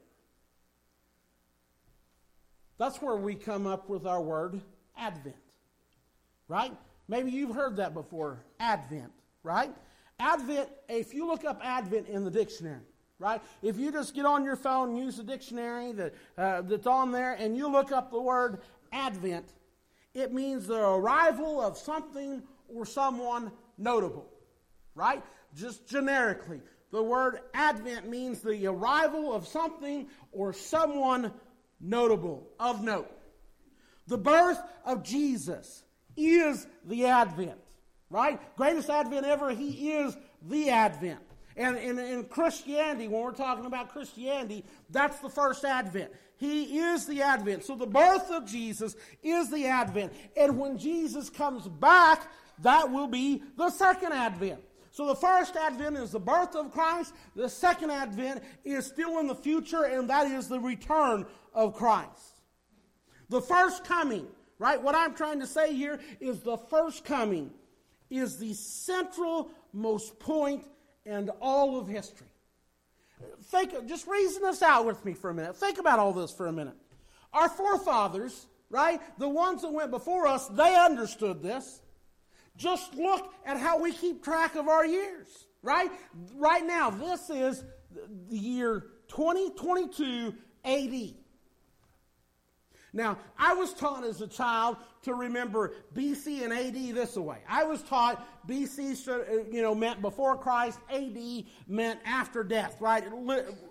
That's 2.80 3.02
where 3.02 3.18
we 3.18 3.36
come 3.36 3.68
up 3.68 3.90
with 3.90 4.08
our 4.08 4.22
word 4.22 4.62
Advent 4.98 5.36
right? 6.50 6.74
Maybe 7.08 7.32
you've 7.32 7.56
heard 7.56 7.78
that 7.78 7.94
before 7.94 8.44
Advent, 8.60 9.14
right? 9.44 9.74
Advent, 10.20 10.70
if 10.90 11.14
you 11.14 11.26
look 11.26 11.46
up 11.46 11.62
Advent 11.64 12.10
in 12.10 12.26
the 12.26 12.32
dictionary, 12.32 12.82
right? 13.18 13.42
If 13.62 13.78
you 13.78 13.94
just 13.94 14.14
get 14.14 14.26
on 14.26 14.44
your 14.44 14.58
phone 14.58 14.98
use 14.98 15.16
the 15.16 15.24
dictionary 15.24 15.94
that, 15.94 16.14
uh, 16.38 16.62
that's 16.64 16.88
on 16.88 17.14
there 17.14 17.34
and 17.34 17.56
you 17.56 17.72
look 17.72 17.94
up 17.94 18.12
the 18.12 18.20
word 18.20 18.60
Advent, 18.92 19.48
it 20.14 20.34
means 20.34 20.68
the 20.68 20.82
arrival 20.82 21.62
of 21.62 21.78
something 21.78 22.44
or 22.68 22.86
someone 22.86 23.52
notable, 23.78 24.30
right? 24.94 25.24
just 25.56 25.88
generically. 25.88 26.62
The 26.92 27.04
word 27.04 27.40
Advent 27.54 28.10
means 28.10 28.42
the 28.42 28.68
arrival 28.68 29.34
of 29.34 29.48
something 29.48 30.08
or 30.32 30.54
someone 30.54 31.32
notable, 31.80 32.48
of 32.60 32.84
note. 32.84 33.10
The 34.08 34.18
birth 34.18 34.60
of 34.86 35.04
Jesus 35.04 35.84
is 36.28 36.68
the 36.86 37.06
Advent, 37.06 37.60
right? 38.10 38.40
Greatest 38.56 38.90
Advent 38.90 39.26
ever, 39.26 39.52
He 39.52 39.92
is 39.92 40.18
the 40.48 40.70
Advent. 40.70 41.20
And 41.58 41.78
in, 41.78 42.24
Christianity, 42.26 43.10
when 43.10 43.22
we're 43.22 43.32
talking 43.32 43.66
about 43.66 43.90
Christianity, 43.90 44.64
that's 44.90 45.20
the 45.20 45.30
first 45.30 45.66
Advent. 45.66 46.12
He 46.38 46.80
is 46.80 47.06
the 47.06 47.22
Advent. 47.22 47.66
So 47.66 47.76
the 47.76 47.86
birth 47.86 48.32
of 48.32 48.46
Jesus 48.46 48.96
is 49.22 49.50
the 49.52 49.66
Advent. 49.66 50.14
And 50.38 50.58
when 50.58 50.78
Jesus 50.78 51.30
comes 51.30 51.68
back, 51.68 52.32
that 52.60 52.90
will 52.90 53.08
be 53.08 53.44
the 53.58 53.70
second 53.72 54.14
Advent. 54.14 54.62
So 54.92 55.06
the 55.06 55.16
first 55.16 55.56
advent 55.56 55.98
is 55.98 56.12
the 56.12 56.20
birth 56.20 56.56
of 56.56 56.72
Christ. 56.72 57.14
The 57.36 57.48
second 57.48 57.92
advent 57.92 58.44
is 58.66 58.86
still 58.86 59.20
in 59.20 59.28
the 59.28 59.36
future, 59.36 59.84
and 59.84 60.10
that 60.10 60.28
is 60.28 60.48
the 60.48 60.60
return 60.60 61.26
of 61.54 61.76
Christ. 61.76 62.42
The 63.30 63.42
first 63.42 63.84
coming, 63.86 64.28
right? 64.60 64.82
What 64.82 64.94
I'm 64.94 65.16
trying 65.16 65.40
to 65.40 65.48
say 65.48 65.74
here 65.74 66.00
is 66.20 66.42
the 66.42 66.58
first 66.58 67.06
coming 67.06 67.52
is 68.10 68.38
the 68.38 68.54
central 68.54 69.50
most 69.74 70.20
point 70.20 70.66
in 71.06 71.30
all 71.42 71.80
of 71.80 71.88
history. 71.88 72.28
Think, 73.46 73.88
just 73.88 74.08
reason 74.08 74.44
this 74.44 74.62
out 74.62 74.86
with 74.86 75.04
me 75.04 75.14
for 75.14 75.30
a 75.30 75.34
minute. 75.34 75.56
Think 75.56 75.80
about 75.80 76.00
all 76.00 76.14
this 76.14 76.32
for 76.32 76.48
a 76.48 76.52
minute. 76.52 76.76
Our 77.34 77.50
forefathers, 77.50 78.48
right? 78.70 79.02
The 79.18 79.30
ones 79.30 79.62
that 79.62 79.72
went 79.72 79.92
before 79.92 80.28
us, 80.28 80.48
they 80.48 80.76
understood 80.76 81.42
this. 81.42 81.82
Just 82.56 82.96
look 82.96 83.34
at 83.46 83.58
how 83.58 83.82
we 83.82 83.94
keep 83.94 84.24
track 84.24 84.56
of 84.56 84.68
our 84.68 84.86
years, 84.86 85.28
right? 85.62 85.92
Right 86.36 86.66
now, 86.66 86.90
this 86.90 87.30
is 87.30 87.64
the 88.30 88.38
year 88.38 88.88
2022 89.08 90.34
AD. 90.66 91.14
Now, 92.94 93.18
I 93.38 93.54
was 93.54 93.74
taught 93.74 94.04
as 94.04 94.22
a 94.22 94.28
child 94.28 94.78
to 95.04 95.14
remember 95.14 95.74
BC 95.94 96.44
and 96.44 96.52
AD 96.52 96.96
this 96.96 97.16
way. 97.16 97.38
I 97.48 97.64
was 97.64 97.84
taught 97.84 98.28
BC, 98.48 99.08
uh, 99.08 99.44
you 99.52 99.62
know, 99.62 99.76
meant 99.76 100.02
before 100.02 100.38
Christ, 100.38 100.80
AD 100.92 101.46
meant 101.68 102.00
after 102.06 102.44
death, 102.44 102.78
right? 102.80 103.04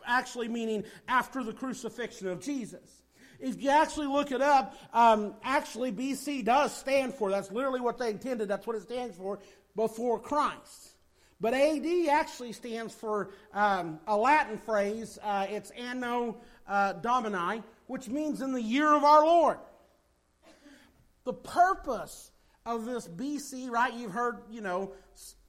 Actually 0.06 0.48
meaning 0.48 0.84
after 1.08 1.42
the 1.42 1.52
crucifixion 1.52 2.28
of 2.28 2.40
Jesus. 2.40 3.02
If 3.40 3.62
you 3.62 3.70
actually 3.70 4.06
look 4.08 4.32
it 4.32 4.42
up, 4.42 4.76
um, 4.92 5.34
actually 5.42 5.92
BC 5.92 6.44
does 6.44 6.76
stand 6.76 7.14
for, 7.14 7.30
that's 7.30 7.52
literally 7.52 7.80
what 7.80 7.98
they 7.98 8.10
intended, 8.10 8.48
that's 8.48 8.66
what 8.66 8.76
it 8.76 8.82
stands 8.82 9.16
for, 9.16 9.38
before 9.76 10.18
Christ. 10.18 10.94
But 11.40 11.54
AD 11.54 11.86
actually 12.10 12.52
stands 12.52 12.94
for 12.94 13.30
um, 13.52 14.00
a 14.08 14.16
Latin 14.16 14.58
phrase, 14.58 15.18
uh, 15.22 15.46
it's 15.48 15.70
Anno 15.70 16.38
uh, 16.66 16.94
Domini, 16.94 17.62
which 17.88 18.08
means 18.08 18.40
in 18.40 18.52
the 18.52 18.62
year 18.62 18.94
of 18.94 19.02
our 19.02 19.24
Lord. 19.24 19.58
The 21.24 21.32
purpose 21.32 22.30
of 22.64 22.84
this 22.84 23.08
BC, 23.08 23.68
right? 23.70 23.92
You've 23.92 24.12
heard, 24.12 24.42
you 24.50 24.60
know, 24.60 24.92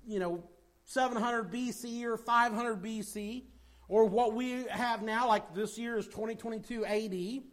you 0.07 0.19
know, 0.19 0.43
700 0.85 1.51
BC 1.51 2.03
or 2.03 2.17
500 2.17 2.81
BC, 2.81 3.43
or 3.87 4.05
what 4.05 4.33
we 4.33 4.63
have 4.69 5.03
now, 5.03 5.27
like 5.27 5.53
this 5.53 5.77
year 5.77 5.97
is 5.97 6.07
2022 6.07 6.85
AD. 6.85 7.43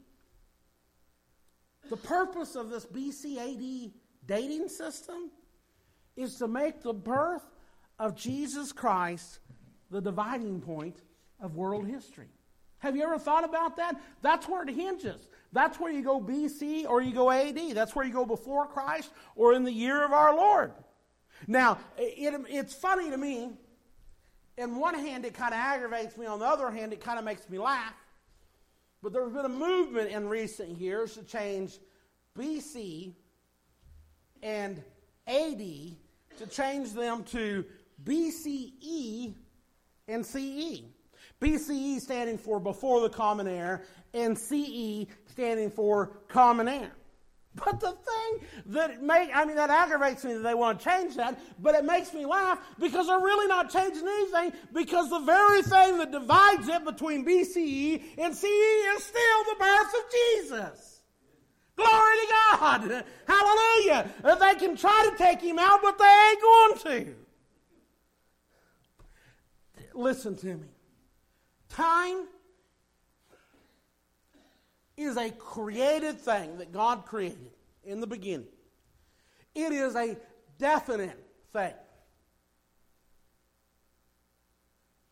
The 1.90 1.97
purpose 1.97 2.55
of 2.55 2.71
this 2.71 2.87
BCAD 2.87 3.93
dating 4.25 4.69
system 4.69 5.31
is 6.16 6.37
to 6.37 6.49
make 6.49 6.83
the 6.83 6.95
birth 6.95 7.45
of 7.99 8.16
Jesus 8.16 8.73
Christ 8.73 9.40
the 9.90 10.00
dividing 10.00 10.61
point 10.61 11.02
of 11.40 11.57
world 11.57 11.87
history. 11.87 12.28
Have 12.78 12.97
you 12.97 13.02
ever 13.02 13.18
thought 13.18 13.45
about 13.45 13.76
that? 13.76 14.00
That's 14.23 14.49
where 14.49 14.62
it 14.62 14.71
hinges. 14.71 15.28
That's 15.52 15.80
where 15.80 15.92
you 15.92 16.02
go 16.02 16.21
BC 16.21 16.87
or 16.87 17.00
you 17.00 17.12
go 17.12 17.30
AD. 17.30 17.59
That's 17.75 17.97
where 17.97 18.04
you 18.04 18.12
go 18.12 18.26
before 18.26 18.66
Christ 18.66 19.11
or 19.35 19.54
in 19.54 19.64
the 19.64 19.73
year 19.73 20.04
of 20.04 20.12
our 20.12 20.35
Lord. 20.35 20.73
Now, 21.47 21.78
it, 21.97 22.45
it's 22.49 22.75
funny 22.75 23.11
to 23.11 23.16
me. 23.16 23.50
In 24.59 24.76
one 24.76 24.95
hand, 24.95 25.25
it 25.25 25.35
kind 25.35 25.52
of 25.52 25.61
aggravates 25.61 26.16
me. 26.16 26.26
On 26.26 26.38
the 26.38 26.47
other 26.47 26.71
hand, 26.71 26.92
it 26.92 27.00
kind 27.00 27.18
of 27.18 27.25
makes 27.25 27.49
me 27.49 27.59
laugh 27.59 27.95
but 29.06 29.12
there's 29.12 29.33
been 29.33 29.45
a 29.45 29.49
movement 29.49 30.11
in 30.11 30.28
recent 30.28 30.80
years 30.80 31.14
to 31.14 31.23
change 31.23 31.78
BC 32.37 33.12
and 34.42 34.83
AD 35.28 35.61
to 36.38 36.47
change 36.50 36.92
them 36.92 37.23
to 37.23 37.64
BCE 38.02 39.35
and 40.09 40.26
CE. 40.26 40.83
BCE 41.40 42.00
standing 42.00 42.38
for 42.38 42.59
before 42.61 43.00
the 43.00 43.11
common 43.11 43.47
era, 43.47 43.81
and 44.14 44.38
CE 44.38 45.07
standing 45.26 45.71
for 45.71 46.12
common 46.28 46.69
era. 46.69 46.90
But 47.64 47.81
the 47.81 47.93
thing 47.93 48.49
that 48.66 49.02
make 49.02 49.31
I 49.35 49.45
mean 49.47 49.57
that 49.57 49.71
aggravates 49.71 50.25
me 50.25 50.35
that 50.35 50.43
they 50.43 50.55
want 50.55 50.78
to 50.78 50.85
change 50.85 51.16
that, 51.16 51.40
but 51.59 51.75
it 51.75 51.85
makes 51.85 52.12
me 52.12 52.26
laugh 52.26 52.61
because 52.78 53.07
they're 53.07 53.19
really 53.19 53.47
not 53.47 53.71
changing 53.71 54.07
anything 54.07 54.52
because 54.75 55.09
the 55.09 55.21
very 55.21 55.62
thing 55.62 55.99
that 55.99 56.12
divides 56.12 56.69
it 56.69 56.85
between 56.85 57.25
BCE 57.25 58.02
and 58.19 58.35
CE 58.35 58.45
is 58.45 59.05
still 59.05 59.45
the 59.45 59.57
birth 59.59 59.95
of 59.95 60.12
Jesus. 60.12 61.02
Glory 61.76 61.90
to 61.90 62.33
God. 62.33 63.05
Hallelujah. 63.26 64.11
They 64.23 64.55
can 64.55 64.76
try 64.76 65.09
to 65.11 65.16
take 65.16 65.40
him 65.40 65.59
out, 65.59 65.81
but 65.83 65.99
they 65.99 66.31
ain't 66.31 66.43
going 66.43 66.78
to. 66.78 67.14
Listen 69.95 70.37
to 70.37 70.47
me. 70.47 70.75
Time 71.68 72.26
is 74.96 75.16
a 75.16 75.30
created 75.30 76.18
thing 76.20 76.58
that 76.58 76.73
God 76.73 77.04
created 77.04 77.50
in 77.85 78.00
the 78.00 78.06
beginning. 78.06 78.46
It 79.54 79.73
is 79.73 79.94
a 79.94 80.16
definite 80.58 81.23
thing. 81.52 81.75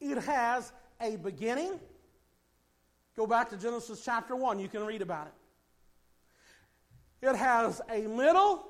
It 0.00 0.18
has 0.18 0.72
a 1.00 1.16
beginning. 1.16 1.78
Go 3.16 3.26
back 3.26 3.48
to 3.50 3.56
Genesis 3.56 4.02
chapter 4.04 4.36
1, 4.36 4.58
you 4.58 4.68
can 4.68 4.84
read 4.84 5.02
about 5.02 5.28
it. 5.28 5.32
It 7.28 7.36
has 7.36 7.80
a 7.90 8.02
middle 8.02 8.66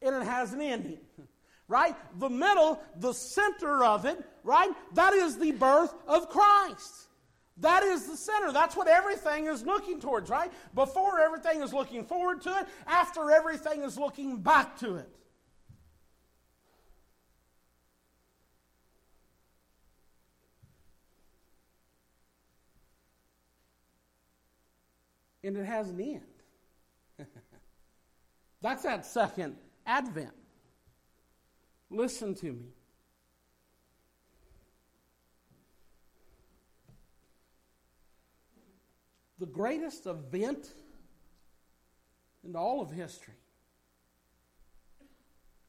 and 0.00 0.14
it 0.14 0.22
has 0.22 0.52
an 0.52 0.60
ending. 0.60 0.98
Right? 1.68 1.96
The 2.18 2.30
middle, 2.30 2.80
the 2.96 3.12
center 3.12 3.84
of 3.84 4.04
it, 4.04 4.24
right? 4.44 4.70
That 4.94 5.14
is 5.14 5.36
the 5.36 5.52
birth 5.52 5.92
of 6.06 6.28
Christ. 6.28 7.06
That 7.58 7.82
is 7.82 8.06
the 8.06 8.16
center. 8.16 8.52
That's 8.52 8.76
what 8.76 8.86
everything 8.86 9.46
is 9.46 9.64
looking 9.64 9.98
towards, 9.98 10.28
right? 10.28 10.52
Before 10.74 11.20
everything 11.20 11.62
is 11.62 11.72
looking 11.72 12.04
forward 12.04 12.42
to 12.42 12.50
it, 12.50 12.66
after 12.86 13.30
everything 13.30 13.82
is 13.82 13.98
looking 13.98 14.36
back 14.38 14.78
to 14.80 14.96
it. 14.96 15.08
And 25.42 25.56
it 25.56 25.64
has 25.64 25.88
an 25.90 26.00
end. 26.00 26.20
That's 28.62 28.82
that 28.82 29.06
second 29.06 29.56
advent. 29.86 30.34
Listen 31.90 32.34
to 32.36 32.52
me. 32.52 32.66
the 39.38 39.46
greatest 39.46 40.06
event 40.06 40.72
in 42.44 42.56
all 42.56 42.80
of 42.80 42.90
history. 42.90 43.34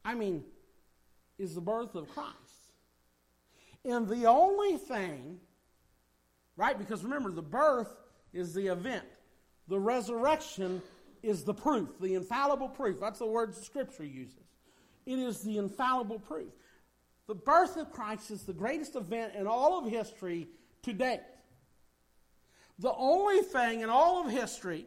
I 0.05 0.15
mean, 0.15 0.43
is 1.37 1.53
the 1.53 1.61
birth 1.61 1.95
of 1.95 2.07
Christ. 2.09 2.35
And 3.83 4.07
the 4.07 4.25
only 4.25 4.77
thing, 4.77 5.39
right? 6.55 6.77
Because 6.77 7.03
remember, 7.03 7.31
the 7.31 7.41
birth 7.41 7.93
is 8.33 8.53
the 8.53 8.67
event, 8.67 9.05
the 9.67 9.79
resurrection 9.79 10.81
is 11.23 11.43
the 11.43 11.53
proof, 11.53 11.89
the 11.99 12.13
infallible 12.13 12.69
proof. 12.69 12.99
That's 12.99 13.19
the 13.19 13.25
word 13.25 13.55
Scripture 13.55 14.05
uses. 14.05 14.35
It 15.07 15.19
is 15.19 15.39
the 15.39 15.57
infallible 15.57 16.19
proof. 16.19 16.51
The 17.27 17.35
birth 17.35 17.77
of 17.77 17.93
Christ 17.93 18.29
is 18.29 18.43
the 18.43 18.51
greatest 18.51 18.97
event 18.97 19.35
in 19.35 19.47
all 19.47 19.79
of 19.79 19.89
history 19.89 20.49
to 20.83 20.91
date. 20.91 21.21
The 22.79 22.93
only 22.93 23.39
thing 23.39 23.81
in 23.81 23.89
all 23.89 24.25
of 24.25 24.29
history 24.29 24.85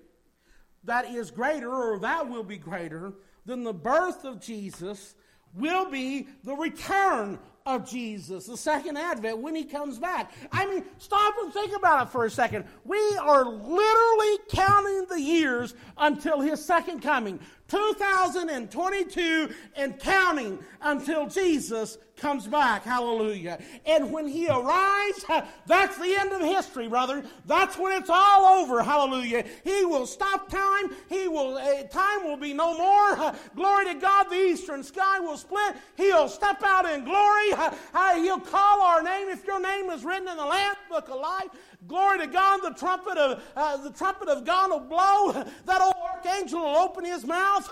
that 0.85 1.07
is 1.07 1.31
greater 1.31 1.73
or 1.73 1.99
that 2.01 2.29
will 2.29 2.45
be 2.45 2.59
greater 2.59 3.15
than 3.47 3.65
the 3.65 3.73
birth 3.73 4.27
of 4.27 4.43
Jesus 4.43 5.15
will 5.55 5.91
be 5.91 6.29
the 6.45 6.55
return 6.55 7.39
of 7.67 7.89
Jesus, 7.89 8.47
the 8.47 8.57
second 8.57 8.97
advent, 8.97 9.39
when 9.39 9.55
he 9.55 9.65
comes 9.65 9.99
back. 9.99 10.33
I 10.53 10.67
mean, 10.67 10.85
stop 10.99 11.35
and 11.43 11.53
think 11.53 11.77
about 11.77 12.07
it 12.07 12.11
for 12.11 12.25
a 12.25 12.31
second. 12.31 12.65
We 12.85 12.99
are 13.21 13.45
literally 13.45 14.39
counting 14.49 15.07
the 15.09 15.21
years 15.21 15.75
until 15.99 16.41
his 16.41 16.65
second 16.65 17.01
coming. 17.01 17.39
2022 17.69 19.55
and 19.77 19.99
counting 20.01 20.59
until 20.83 21.27
Jesus 21.29 21.99
comes 22.17 22.47
back. 22.47 22.85
Hallelujah. 22.85 23.59
And 23.87 24.13
when 24.13 24.27
he 24.27 24.49
arrives, 24.49 25.25
that's 25.67 25.97
the 25.97 26.15
end 26.17 26.33
of 26.33 26.43
history, 26.43 26.89
brother. 26.89 27.25
That's 27.47 27.79
when 27.79 27.99
it's 28.01 28.11
all 28.11 28.61
over. 28.61 28.83
Hallelujah. 28.83 29.45
He 29.65 29.85
will 29.85 30.07
stop 30.07 30.49
time. 30.51 30.95
He 31.09 31.29
will, 31.29 31.57
uh, 31.57 31.85
time 31.85 32.25
will 32.25 32.37
be 32.37 32.53
no 32.53 32.77
more. 32.77 33.13
Uh, 33.13 33.35
glory 33.55 33.87
to 33.87 33.95
God. 33.95 34.25
The 34.25 34.37
eastern 34.37 34.83
sky 34.83 35.21
will 35.21 35.39
split. 35.39 35.77
He'll 35.97 36.29
step 36.29 36.63
out 36.63 36.91
in 36.91 37.05
glory. 37.05 37.50
Uh, 37.53 38.15
he'll 38.17 38.41
call 38.41 38.83
our 38.83 39.03
name. 39.03 39.29
If 39.29 39.47
your 39.47 39.61
name 39.61 39.91
is 39.91 40.05
written 40.05 40.29
in 40.29 40.37
the 40.37 40.45
Lamb 40.45 40.77
Book 40.89 41.09
of 41.09 41.21
Life, 41.21 41.51
Glory 41.89 42.19
to 42.19 42.27
God, 42.27 42.61
the 42.63 42.75
trumpet 42.79 43.17
of, 43.17 43.43
uh, 43.57 43.77
the 43.79 43.91
trumpet 43.91 44.29
of 44.29 44.45
God 44.45 44.71
will 44.71 44.81
blow. 44.81 45.33
That 45.65 45.81
old 45.81 45.95
archangel 46.15 46.61
will 46.61 46.77
open 46.77 47.05
his 47.05 47.25
mouth. 47.25 47.67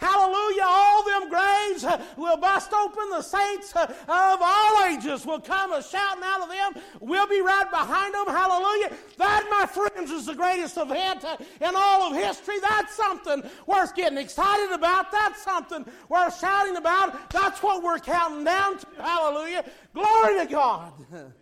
Hallelujah. 0.00 0.64
All 0.64 1.04
them 1.04 1.28
graves 1.28 1.84
will 2.16 2.38
bust 2.38 2.72
open. 2.72 3.10
The 3.10 3.22
saints 3.22 3.72
of 3.74 3.94
all 4.08 4.84
ages 4.86 5.26
will 5.26 5.40
come 5.40 5.72
a 5.72 5.82
shouting 5.82 6.22
out 6.24 6.42
of 6.42 6.48
them. 6.48 6.82
We'll 7.00 7.26
be 7.26 7.40
right 7.42 7.70
behind 7.70 8.14
them. 8.14 8.26
Hallelujah. 8.26 8.96
That, 9.18 9.46
my 9.50 9.66
friends, 9.66 10.10
is 10.10 10.26
the 10.26 10.34
greatest 10.34 10.78
event 10.78 11.24
in 11.60 11.72
all 11.76 12.10
of 12.10 12.16
history. 12.16 12.58
That's 12.60 12.94
something 12.94 13.42
worth 13.66 13.94
getting 13.94 14.18
excited 14.18 14.72
about. 14.72 15.12
That's 15.12 15.42
something 15.42 15.84
worth 16.08 16.38
shouting 16.40 16.76
about. 16.76 17.30
That's 17.30 17.62
what 17.62 17.82
we're 17.82 17.98
counting 17.98 18.44
down 18.44 18.78
to. 18.78 18.86
Hallelujah. 19.04 19.64
Glory 19.92 20.38
to 20.38 20.46
God. 20.50 20.92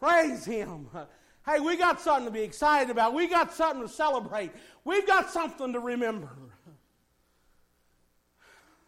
Praise 0.00 0.44
Him. 0.44 0.88
Hey, 1.46 1.60
we 1.60 1.76
got 1.76 2.00
something 2.00 2.24
to 2.24 2.30
be 2.30 2.40
excited 2.40 2.88
about. 2.88 3.12
We 3.12 3.26
got 3.26 3.52
something 3.52 3.86
to 3.86 3.88
celebrate. 3.92 4.50
We've 4.82 5.06
got 5.06 5.28
something 5.28 5.74
to 5.74 5.80
remember. 5.80 6.30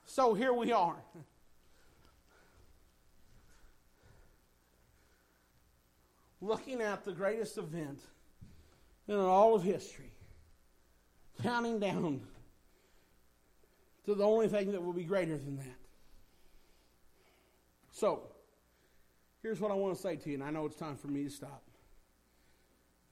So 0.06 0.32
here 0.32 0.54
we 0.54 0.72
are. 0.72 0.96
Looking 6.40 6.80
at 6.80 7.04
the 7.04 7.12
greatest 7.12 7.58
event 7.58 8.00
in 9.06 9.16
all 9.16 9.54
of 9.54 9.62
history, 9.62 10.12
counting 11.42 11.78
down 11.78 12.22
to 14.06 14.14
the 14.14 14.24
only 14.24 14.48
thing 14.48 14.72
that 14.72 14.82
will 14.82 14.94
be 14.94 15.04
greater 15.04 15.36
than 15.36 15.58
that. 15.58 15.75
So, 17.96 18.22
Here's 19.46 19.60
what 19.60 19.70
I 19.70 19.74
want 19.74 19.94
to 19.94 20.02
say 20.02 20.16
to 20.16 20.28
you, 20.28 20.34
and 20.34 20.42
I 20.42 20.50
know 20.50 20.66
it's 20.66 20.74
time 20.74 20.96
for 20.96 21.06
me 21.06 21.22
to 21.22 21.30
stop. 21.30 21.62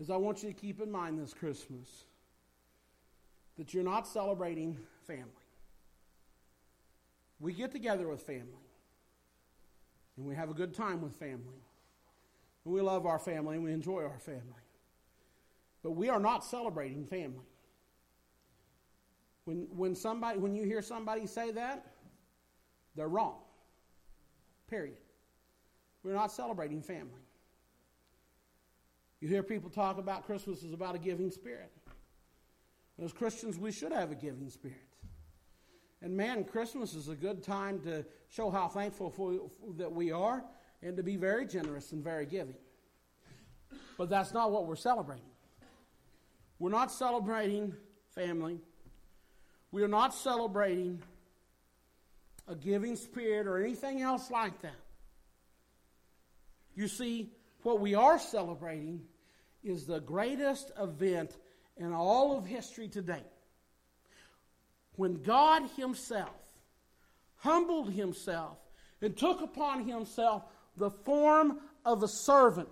Is 0.01 0.11
I 0.11 0.17
want 0.17 0.43
you 0.43 0.49
to 0.49 0.53
keep 0.53 0.81
in 0.81 0.91
mind 0.91 1.17
this 1.17 1.33
Christmas 1.33 2.07
that 3.57 3.73
you're 3.73 3.85
not 3.85 4.09
celebrating 4.09 4.77
family. 5.07 5.31
We 7.39 7.53
get 7.53 7.71
together 7.71 8.09
with 8.09 8.23
family, 8.23 8.67
and 10.17 10.27
we 10.27 10.35
have 10.35 10.51
a 10.51 10.55
good 10.55 10.75
time 10.75 11.01
with 11.03 11.15
family. 11.15 11.63
And 12.65 12.75
we 12.75 12.81
love 12.81 13.07
our 13.07 13.21
family, 13.21 13.55
and 13.55 13.65
we 13.65 13.71
enjoy 13.71 14.03
our 14.03 14.19
family. 14.19 14.43
But 15.85 15.93
we 15.93 16.09
are 16.09 16.19
not 16.19 16.45
celebrating 16.45 17.07
family. 17.07 17.47
When, 19.45 19.69
when, 19.71 19.95
somebody, 19.95 20.41
when 20.41 20.57
you 20.57 20.65
hear 20.65 20.83
somebody 20.83 21.29
say 21.29 21.53
that, 21.53 21.93
they're 22.97 23.07
wrong. 23.07 23.44
Period. 24.69 24.97
We're 26.03 26.15
not 26.15 26.33
celebrating 26.33 26.83
family. 26.83 27.23
You 29.21 29.29
hear 29.29 29.43
people 29.43 29.71
talk 29.71 29.99
about 29.99 30.27
Christmas 30.27 30.63
is 30.63 30.73
about 30.73 30.95
a 30.95 30.99
giving 30.99 31.31
spirit. 31.31 31.73
As 33.03 33.13
Christians, 33.13 33.59
we 33.59 33.73
should 33.73 33.93
have 33.93 34.11
a 34.11 34.15
giving 34.15 34.51
spirit. 34.51 34.77
And 36.03 36.17
man, 36.17 36.45
Christmas 36.45 36.95
is 36.95 37.09
a 37.09 37.15
good 37.15 37.43
time 37.43 37.81
to 37.81 38.05
show 38.29 38.51
how 38.51 38.69
thankful 38.69 39.11
for, 39.11 39.51
that 39.79 39.91
we 39.91 40.13
are 40.13 40.45
and 40.83 40.97
to 40.97 41.03
be 41.03 41.17
very 41.17 41.47
generous 41.47 41.93
and 41.93 42.05
very 42.05 42.27
giving. 42.27 42.57
But 43.97 44.11
that's 44.11 44.35
not 44.35 44.51
what 44.51 44.67
we're 44.67 44.77
celebrating. 44.77 45.25
We're 46.59 46.71
not 46.71 46.93
celebrating 46.93 47.75
family. 48.15 48.61
We 49.73 49.83
are 49.83 49.89
not 49.89 50.15
celebrating 50.15 51.03
a 52.47 52.55
giving 52.55 52.97
spirit 52.97 53.47
or 53.47 53.63
anything 53.63 54.03
else 54.03 54.31
like 54.31 54.61
that. 54.63 54.77
You 56.75 56.89
see, 56.89 57.31
what 57.63 57.81
we 57.81 57.95
are 57.95 58.19
celebrating 58.19 59.03
is 59.63 59.87
the 59.87 60.01
greatest 60.01 60.71
event 60.79 61.37
in 61.77 61.93
all 61.93 62.37
of 62.37 62.47
history 62.47 62.89
today. 62.89 63.25
When 64.97 65.23
God 65.23 65.63
Himself 65.77 66.29
humbled 67.37 67.93
Himself 67.93 68.59
and 69.01 69.17
took 69.17 69.41
upon 69.41 69.89
Himself 69.89 70.45
the 70.77 70.91
form 70.91 71.59
of 71.85 72.03
a 72.03 72.09
servant 72.09 72.69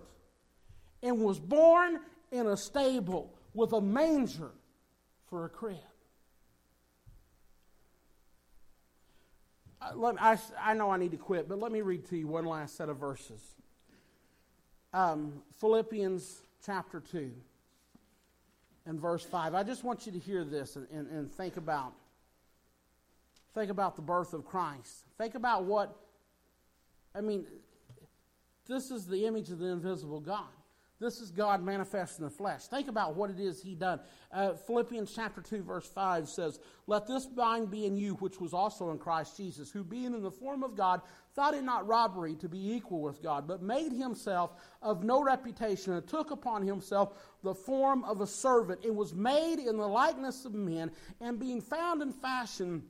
and 1.01 1.19
was 1.19 1.39
born 1.39 1.99
in 2.31 2.47
a 2.47 2.57
stable 2.57 3.33
with 3.53 3.73
a 3.73 3.81
manger 3.81 4.51
for 5.29 5.45
a 5.45 5.49
crib. 5.49 5.77
I, 10.19 10.37
I, 10.59 10.73
know 10.73 10.91
I 10.91 10.97
need 10.97 11.11
to 11.11 11.17
quit, 11.17 11.49
but 11.49 11.59
let 11.59 11.71
me 11.71 11.81
read 11.81 12.05
to 12.09 12.17
you 12.17 12.27
one 12.27 12.45
last 12.45 12.77
set 12.77 12.89
of 12.89 12.97
verses 12.97 13.41
um, 14.93 15.41
Philippians 15.59 16.41
chapter 16.65 16.99
2 16.99 17.31
and 18.85 18.99
verse 18.99 19.23
5. 19.23 19.55
I 19.55 19.63
just 19.63 19.83
want 19.83 20.05
you 20.05 20.11
to 20.11 20.19
hear 20.19 20.43
this 20.43 20.75
and, 20.75 20.87
and, 20.91 21.09
and 21.09 21.31
think 21.31 21.57
about 21.57 21.93
think 23.53 23.69
about 23.69 23.95
the 23.95 24.01
birth 24.01 24.33
of 24.33 24.45
Christ. 24.45 25.05
Think 25.17 25.35
about 25.35 25.65
what 25.65 25.95
I 27.15 27.21
mean 27.21 27.45
this 28.67 28.91
is 28.91 29.07
the 29.07 29.25
image 29.25 29.49
of 29.49 29.59
the 29.59 29.67
invisible 29.67 30.19
God. 30.19 30.45
This 31.03 31.19
is 31.19 31.31
God 31.31 31.61
manifest 31.61 32.19
in 32.19 32.23
the 32.23 32.29
flesh. 32.29 32.67
Think 32.67 32.87
about 32.87 33.17
what 33.17 33.29
it 33.29 33.37
is 33.37 33.61
He 33.61 33.75
done. 33.75 33.99
Uh, 34.31 34.53
Philippians 34.53 35.13
chapter 35.13 35.41
2, 35.41 35.61
verse 35.61 35.85
5 35.85 36.29
says, 36.29 36.59
Let 36.87 37.07
this 37.07 37.27
mind 37.35 37.69
be 37.69 37.85
in 37.85 37.97
you, 37.97 38.13
which 38.15 38.39
was 38.39 38.53
also 38.53 38.89
in 38.91 38.97
Christ 38.97 39.35
Jesus, 39.35 39.69
who 39.69 39.83
being 39.83 40.13
in 40.13 40.23
the 40.23 40.31
form 40.31 40.63
of 40.63 40.77
God, 40.77 41.01
thought 41.35 41.55
it 41.55 41.63
not 41.63 41.85
robbery 41.85 42.35
to 42.35 42.47
be 42.47 42.73
equal 42.73 43.01
with 43.01 43.21
God, 43.21 43.49
but 43.49 43.61
made 43.61 43.91
himself 43.91 44.51
of 44.81 45.03
no 45.03 45.21
reputation, 45.21 45.91
and 45.91 46.07
took 46.07 46.31
upon 46.31 46.65
himself 46.65 47.17
the 47.43 47.53
form 47.53 48.05
of 48.05 48.21
a 48.21 48.27
servant, 48.27 48.85
and 48.85 48.95
was 48.95 49.13
made 49.13 49.59
in 49.59 49.75
the 49.75 49.87
likeness 49.87 50.45
of 50.45 50.53
men, 50.53 50.89
and 51.19 51.37
being 51.37 51.59
found 51.59 52.01
in 52.01 52.13
fashion 52.13 52.81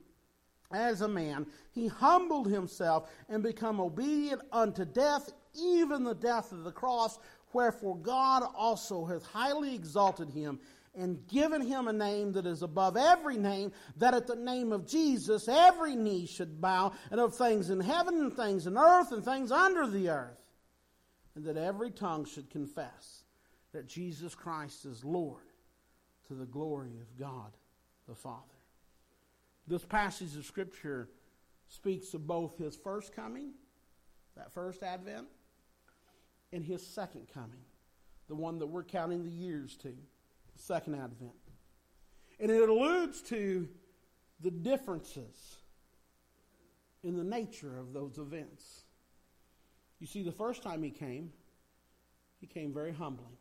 as 0.72 1.00
a 1.00 1.08
man, 1.08 1.46
he 1.72 1.88
humbled 1.88 2.50
himself 2.50 3.10
and 3.28 3.42
become 3.42 3.80
obedient 3.80 4.42
unto 4.52 4.84
death, 4.84 5.32
even 5.54 6.04
the 6.04 6.14
death 6.14 6.52
of 6.52 6.64
the 6.64 6.72
cross. 6.72 7.18
Wherefore 7.54 7.96
God 7.96 8.42
also 8.54 9.06
hath 9.06 9.24
highly 9.24 9.74
exalted 9.74 10.30
him 10.30 10.58
and 10.94 11.26
given 11.28 11.60
him 11.60 11.88
a 11.88 11.92
name 11.92 12.32
that 12.32 12.46
is 12.46 12.62
above 12.62 12.96
every 12.96 13.36
name, 13.36 13.72
that 13.96 14.14
at 14.14 14.26
the 14.26 14.36
name 14.36 14.72
of 14.72 14.86
Jesus 14.86 15.48
every 15.48 15.96
knee 15.96 16.26
should 16.26 16.60
bow, 16.60 16.92
and 17.10 17.20
of 17.20 17.34
things 17.34 17.70
in 17.70 17.80
heaven 17.80 18.14
and 18.14 18.32
things 18.32 18.66
in 18.66 18.76
earth 18.76 19.10
and 19.12 19.24
things 19.24 19.50
under 19.50 19.86
the 19.86 20.08
earth, 20.08 20.38
and 21.34 21.44
that 21.44 21.56
every 21.56 21.90
tongue 21.90 22.24
should 22.24 22.50
confess 22.50 23.24
that 23.72 23.88
Jesus 23.88 24.34
Christ 24.34 24.84
is 24.84 25.04
Lord 25.04 25.42
to 26.28 26.34
the 26.34 26.46
glory 26.46 27.00
of 27.00 27.18
God 27.18 27.56
the 28.08 28.14
Father. 28.14 28.40
This 29.66 29.84
passage 29.84 30.36
of 30.36 30.44
Scripture 30.44 31.08
speaks 31.68 32.14
of 32.14 32.26
both 32.26 32.56
his 32.58 32.76
first 32.76 33.14
coming, 33.14 33.52
that 34.36 34.52
first 34.52 34.82
advent, 34.82 35.26
in 36.54 36.62
his 36.62 36.86
second 36.86 37.26
coming, 37.34 37.64
the 38.28 38.34
one 38.34 38.60
that 38.60 38.66
we're 38.66 38.84
counting 38.84 39.24
the 39.24 39.30
years 39.30 39.76
to, 39.76 39.92
second 40.54 40.94
advent. 40.94 41.32
And 42.38 42.48
it 42.48 42.68
alludes 42.68 43.20
to 43.22 43.68
the 44.40 44.52
differences 44.52 45.56
in 47.02 47.16
the 47.16 47.24
nature 47.24 47.76
of 47.76 47.92
those 47.92 48.18
events. 48.18 48.84
You 49.98 50.06
see, 50.06 50.22
the 50.22 50.30
first 50.30 50.62
time 50.62 50.80
he 50.84 50.90
came, 50.90 51.32
he 52.40 52.46
came 52.46 52.72
very 52.72 52.92
humbly. 52.92 53.36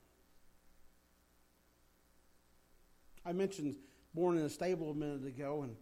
I 3.24 3.32
mentioned 3.32 3.76
born 4.16 4.40
in 4.40 4.44
a 4.44 4.50
stable 4.50 4.90
a 4.90 4.96
minute 4.96 5.28
ago, 5.28 5.62
and 5.62 5.76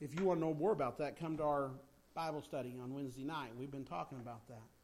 if 0.00 0.18
you 0.18 0.24
want 0.24 0.40
to 0.40 0.46
know 0.46 0.54
more 0.54 0.72
about 0.72 0.96
that, 0.98 1.20
come 1.20 1.36
to 1.36 1.42
our 1.44 1.70
Bible 2.14 2.40
study 2.40 2.76
on 2.82 2.94
Wednesday 2.94 3.24
night. 3.24 3.50
We've 3.58 3.70
been 3.70 3.84
talking 3.84 4.18
about 4.20 4.48
that. 4.48 4.77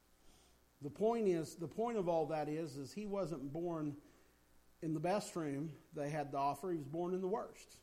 The 0.85 0.91
point 0.91 1.27
is, 1.27 1.55
the 1.55 1.67
point 1.67 1.97
of 1.97 2.11
all 2.11 2.27
that 2.27 2.47
is, 2.47 2.77
is 2.77 2.93
he 2.93 3.07
wasn't 3.07 3.51
born 3.51 3.97
in 4.83 4.93
the 4.93 5.01
best 5.01 5.35
room 5.35 5.73
they 5.97 6.11
had 6.11 6.31
to 6.33 6.37
offer. 6.37 6.71
He 6.71 6.77
was 6.77 6.87
born 6.87 7.15
in 7.15 7.23
the 7.23 7.27
worst. 7.27 7.79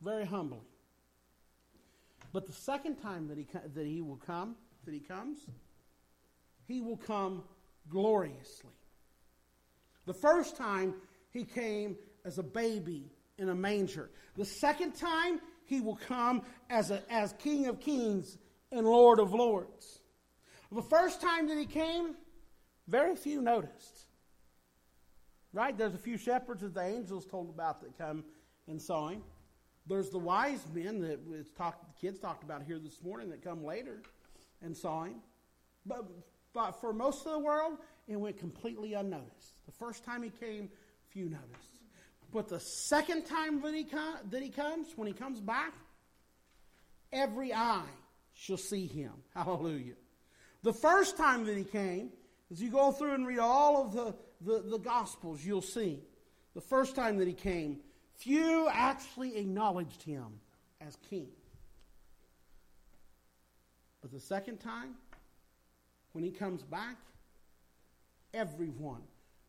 Very 0.00 0.24
humbly. 0.24 0.62
But 2.32 2.46
the 2.46 2.54
second 2.54 2.96
time 2.96 3.28
that 3.28 3.36
he, 3.36 3.46
that 3.74 3.86
he 3.86 4.00
will 4.00 4.20
come, 4.26 4.56
that 4.86 4.94
he 4.94 5.00
comes, 5.00 5.38
he 6.66 6.80
will 6.80 6.96
come 6.96 7.42
gloriously. 7.90 8.70
The 10.06 10.14
first 10.14 10.56
time 10.56 10.94
he 11.30 11.44
came 11.44 11.96
as 12.24 12.38
a 12.38 12.42
baby 12.42 13.12
in 13.36 13.50
a 13.50 13.54
manger. 13.54 14.08
The 14.34 14.46
second 14.46 14.92
time 14.92 15.40
he 15.66 15.82
will 15.82 15.96
come 16.08 16.40
as, 16.70 16.90
a, 16.90 17.02
as 17.12 17.34
King 17.34 17.66
of 17.66 17.80
Kings 17.80 18.38
and 18.72 18.86
Lord 18.86 19.20
of 19.20 19.34
Lords. 19.34 19.99
The 20.72 20.82
first 20.82 21.20
time 21.20 21.48
that 21.48 21.58
he 21.58 21.66
came, 21.66 22.14
very 22.86 23.16
few 23.16 23.42
noticed. 23.42 24.06
Right? 25.52 25.76
There's 25.76 25.94
a 25.94 25.98
few 25.98 26.16
shepherds 26.16 26.62
that 26.62 26.74
the 26.74 26.84
angels 26.84 27.26
told 27.26 27.50
about 27.50 27.80
that 27.82 27.98
come 27.98 28.24
and 28.68 28.80
saw 28.80 29.08
him. 29.08 29.22
There's 29.86 30.10
the 30.10 30.18
wise 30.18 30.64
men 30.72 31.00
that 31.00 31.28
the 31.28 31.44
kids 32.00 32.20
talked 32.20 32.44
about 32.44 32.62
here 32.62 32.78
this 32.78 33.02
morning 33.02 33.30
that 33.30 33.42
come 33.42 33.64
later 33.64 34.02
and 34.62 34.76
saw 34.76 35.04
him. 35.04 35.16
But, 35.84 36.04
but 36.52 36.80
for 36.80 36.92
most 36.92 37.26
of 37.26 37.32
the 37.32 37.38
world, 37.38 37.78
it 38.06 38.16
went 38.16 38.38
completely 38.38 38.94
unnoticed. 38.94 39.54
The 39.66 39.72
first 39.72 40.04
time 40.04 40.22
he 40.22 40.30
came, 40.30 40.68
few 41.08 41.28
noticed. 41.28 41.80
But 42.32 42.48
the 42.48 42.60
second 42.60 43.24
time 43.24 43.60
that 43.62 43.74
he, 43.74 43.86
that 44.30 44.42
he 44.42 44.50
comes, 44.50 44.86
when 44.94 45.08
he 45.08 45.14
comes 45.14 45.40
back, 45.40 45.74
every 47.12 47.52
eye 47.52 47.82
shall 48.34 48.56
see 48.56 48.86
him. 48.86 49.12
Hallelujah. 49.34 49.94
The 50.62 50.72
first 50.72 51.16
time 51.16 51.44
that 51.46 51.56
he 51.56 51.64
came, 51.64 52.10
as 52.50 52.60
you 52.60 52.70
go 52.70 52.92
through 52.92 53.14
and 53.14 53.26
read 53.26 53.38
all 53.38 53.84
of 53.84 53.92
the, 53.92 54.14
the, 54.40 54.62
the 54.62 54.78
Gospels, 54.78 55.44
you'll 55.44 55.62
see 55.62 56.00
the 56.54 56.60
first 56.60 56.94
time 56.94 57.16
that 57.18 57.28
he 57.28 57.34
came, 57.34 57.78
few 58.16 58.68
actually 58.70 59.36
acknowledged 59.36 60.02
him 60.02 60.26
as 60.80 60.96
king. 61.08 61.28
But 64.02 64.12
the 64.12 64.20
second 64.20 64.58
time, 64.58 64.94
when 66.12 66.24
he 66.24 66.30
comes 66.30 66.62
back, 66.62 66.96
everyone 68.34 69.02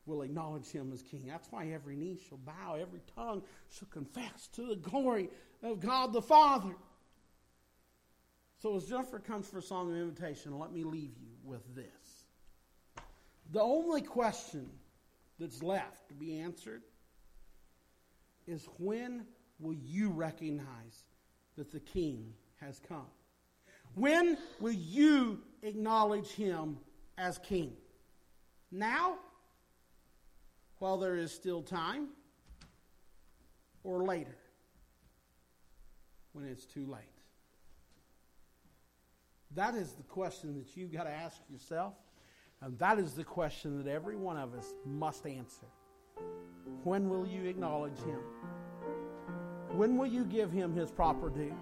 will 0.06 0.22
acknowledge 0.22 0.68
him 0.68 0.92
as 0.94 1.02
king. 1.02 1.26
That's 1.28 1.52
why 1.52 1.70
every 1.70 1.96
knee 1.96 2.20
shall 2.28 2.38
bow, 2.40 2.76
every 2.80 3.02
tongue 3.16 3.42
shall 3.70 3.88
confess 3.90 4.48
to 4.54 4.68
the 4.68 4.76
glory 4.76 5.30
of 5.64 5.80
God 5.80 6.14
the 6.14 6.22
Father. 6.22 6.76
So 8.62 8.76
as 8.76 8.86
Jennifer 8.86 9.18
comes 9.18 9.48
for 9.48 9.58
a 9.58 9.62
song 9.62 9.90
of 9.90 9.98
invitation, 9.98 10.60
let 10.60 10.72
me 10.72 10.84
leave 10.84 11.14
you 11.20 11.32
with 11.44 11.64
this. 11.74 12.26
The 13.52 13.60
only 13.60 14.02
question 14.02 14.70
that's 15.40 15.64
left 15.64 16.08
to 16.10 16.14
be 16.14 16.40
answered 16.40 16.84
is 18.46 18.68
when 18.78 19.26
will 19.60 19.74
you 19.74 20.12
recognize 20.12 21.06
that 21.58 21.72
the 21.72 21.80
king 21.80 22.36
has 22.60 22.80
come? 22.88 23.08
When 23.96 24.38
will 24.60 24.74
you 24.74 25.40
acknowledge 25.64 26.30
him 26.30 26.78
as 27.18 27.40
king? 27.40 27.74
Now? 28.72 29.18
While 30.78 30.98
there 30.98 31.16
is 31.16 31.32
still 31.32 31.64
time? 31.64 32.10
Or 33.84 34.04
later? 34.04 34.38
When 36.34 36.46
it's 36.46 36.66
too 36.66 36.86
late? 36.86 37.21
That 39.56 39.76
is 39.76 39.94
the 39.94 40.04
question 40.04 40.56
that 40.56 40.78
you've 40.78 40.94
got 40.94 41.04
to 41.04 41.12
ask 41.12 41.38
yourself. 41.52 41.94
And 42.62 42.78
that 42.80 43.00
is 43.00 43.14
the 43.14 43.24
question 43.24 43.84
that 43.84 43.90
every 43.90 44.16
one 44.16 44.38
of 44.38 44.54
us 44.54 44.74
must 44.86 45.26
answer. 45.26 45.66
When 46.84 47.10
will 47.10 47.28
you 47.28 47.46
acknowledge 47.46 47.98
Him? 48.00 48.20
When 49.72 49.98
will 49.98 50.08
you 50.08 50.24
give 50.24 50.52
Him 50.52 50.74
His 50.74 50.92
proper 50.92 51.30
due? 51.30 51.56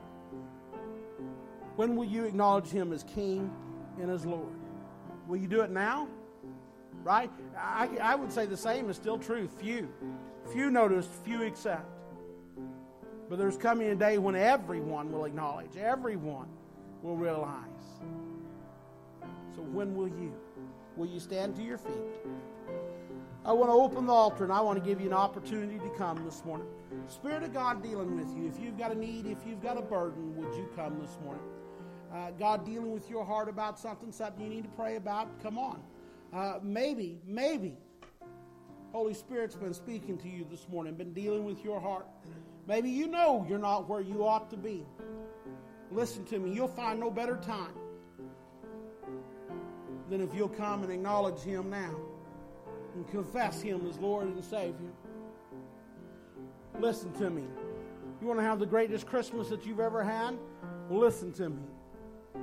When 1.78 1.96
will 1.96 2.06
you 2.06 2.26
acknowledge 2.26 2.68
Him 2.68 2.92
as 2.92 3.04
King 3.04 3.50
and 4.00 4.12
as 4.12 4.26
Lord? 4.26 4.54
Will 5.28 5.38
you 5.38 5.48
do 5.48 5.62
it 5.62 5.72
now? 5.72 6.08
Right? 7.04 7.32
I, 7.58 7.90
I 8.02 8.16
would 8.16 8.32
say 8.32 8.46
the 8.46 8.58
same 8.58 8.90
is 8.90 8.98
still 8.98 9.18
true. 9.18 9.48
Few. 9.48 9.88
Few 10.52 10.70
notice, 10.70 11.08
few 11.24 11.44
accept. 11.44 11.86
But 13.30 13.40
there's 13.40 13.58
coming 13.58 13.90
a 13.90 13.96
day 13.96 14.18
when 14.18 14.36
everyone 14.36 15.12
will 15.12 15.26
acknowledge, 15.26 15.78
everyone 15.78 16.48
will 17.02 17.16
realize. 17.16 17.66
So 19.56 19.62
when 19.62 19.96
will 19.96 20.08
you? 20.08 20.34
Will 20.96 21.08
you 21.08 21.20
stand 21.20 21.56
to 21.56 21.62
your 21.62 21.78
feet? 21.78 21.94
I 23.46 23.54
want 23.54 23.70
to 23.70 23.74
open 23.74 24.06
the 24.06 24.14
altar 24.14 24.44
and 24.44 24.52
I 24.52 24.60
want 24.62 24.78
to 24.78 24.88
give 24.88 25.00
you 25.00 25.08
an 25.08 25.14
opportunity 25.14 25.80
to 25.80 25.90
come 25.98 26.24
this 26.26 26.44
morning. 26.44 26.68
Spirit 27.08 27.44
of 27.44 27.54
God 27.54 27.82
dealing 27.82 28.18
with 28.18 28.36
you. 28.36 28.48
If 28.48 28.60
you've 28.60 28.78
got 28.78 28.92
a 28.92 28.96
need, 28.96 29.26
if 29.26 29.40
you've 29.48 29.62
got 29.62 29.78
a 29.78 29.82
burden, 29.82 30.36
would 30.36 30.54
you 30.56 30.70
come 30.76 31.00
this 31.00 31.18
morning? 31.24 31.44
Uh, 32.14 32.32
God 32.32 32.66
dealing 32.66 32.92
with 32.92 33.10
your 33.10 33.24
heart 33.24 33.48
about 33.48 33.80
something, 33.80 34.12
something 34.12 34.44
you 34.44 34.50
need 34.50 34.64
to 34.64 34.70
pray 34.70 34.96
about, 34.96 35.42
come 35.42 35.58
on. 35.58 35.80
Uh, 36.34 36.60
maybe, 36.62 37.20
maybe 37.26 37.78
Holy 38.92 39.14
Spirit's 39.14 39.56
been 39.56 39.74
speaking 39.74 40.18
to 40.18 40.28
you 40.28 40.46
this 40.50 40.68
morning, 40.68 40.96
been 40.96 41.14
dealing 41.14 41.46
with 41.46 41.64
your 41.64 41.80
heart. 41.80 42.08
Maybe 42.68 42.90
you 42.90 43.08
know 43.08 43.46
you're 43.48 43.60
not 43.60 43.88
where 43.88 44.02
you 44.02 44.26
ought 44.26 44.50
to 44.50 44.58
be. 44.58 44.86
Listen 45.92 46.24
to 46.26 46.40
me, 46.40 46.52
you'll 46.52 46.68
find 46.68 47.00
no 47.00 47.10
better 47.10 47.38
time 47.38 47.74
than 50.10 50.22
if 50.22 50.34
you'll 50.34 50.50
come 50.50 50.84
and 50.84 50.92
acknowledge 50.92 51.40
Him 51.40 51.70
now 51.70 51.96
and 52.96 53.08
confess 53.10 53.62
Him 53.62 53.88
as 53.88 53.98
Lord 53.98 54.28
and 54.28 54.44
Savior. 54.44 54.92
Listen 56.80 57.12
to 57.14 57.30
me. 57.30 57.44
You 58.22 58.28
want 58.28 58.40
to 58.40 58.44
have 58.44 58.60
the 58.60 58.66
greatest 58.66 59.08
Christmas 59.08 59.50
that 59.50 59.66
you've 59.66 59.80
ever 59.80 60.04
had? 60.04 60.38
Listen 60.90 61.32
to 61.34 61.50
me. 61.50 61.64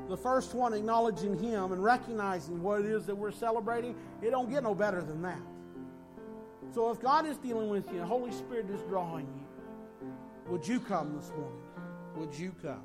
The 0.09 0.17
first 0.17 0.55
one 0.55 0.73
acknowledging 0.73 1.39
Him 1.39 1.73
and 1.73 1.83
recognizing 1.83 2.63
what 2.63 2.81
it 2.81 2.87
is 2.87 3.07
that 3.07 3.15
we're 3.15 3.31
celebrating, 3.31 3.95
it 4.23 4.31
don't 4.31 4.51
get 4.51 4.63
no 4.63 4.75
better 4.75 5.03
than 5.03 5.23
that. 5.23 5.41
So 6.73 6.91
if 6.91 7.01
God 7.01 7.27
is 7.27 7.39
dealing 7.39 7.69
with 7.71 7.87
you, 7.87 7.93
and 7.93 8.03
the 8.03 8.07
Holy 8.07 8.33
Spirit 8.33 8.69
is 8.71 8.81
drawing 8.83 9.27
you, 9.27 10.13
would 10.49 10.67
you 10.67 10.81
come 10.81 11.17
this 11.17 11.31
morning? 11.31 11.63
Would 12.17 12.35
you 12.35 12.55
come? 12.63 12.83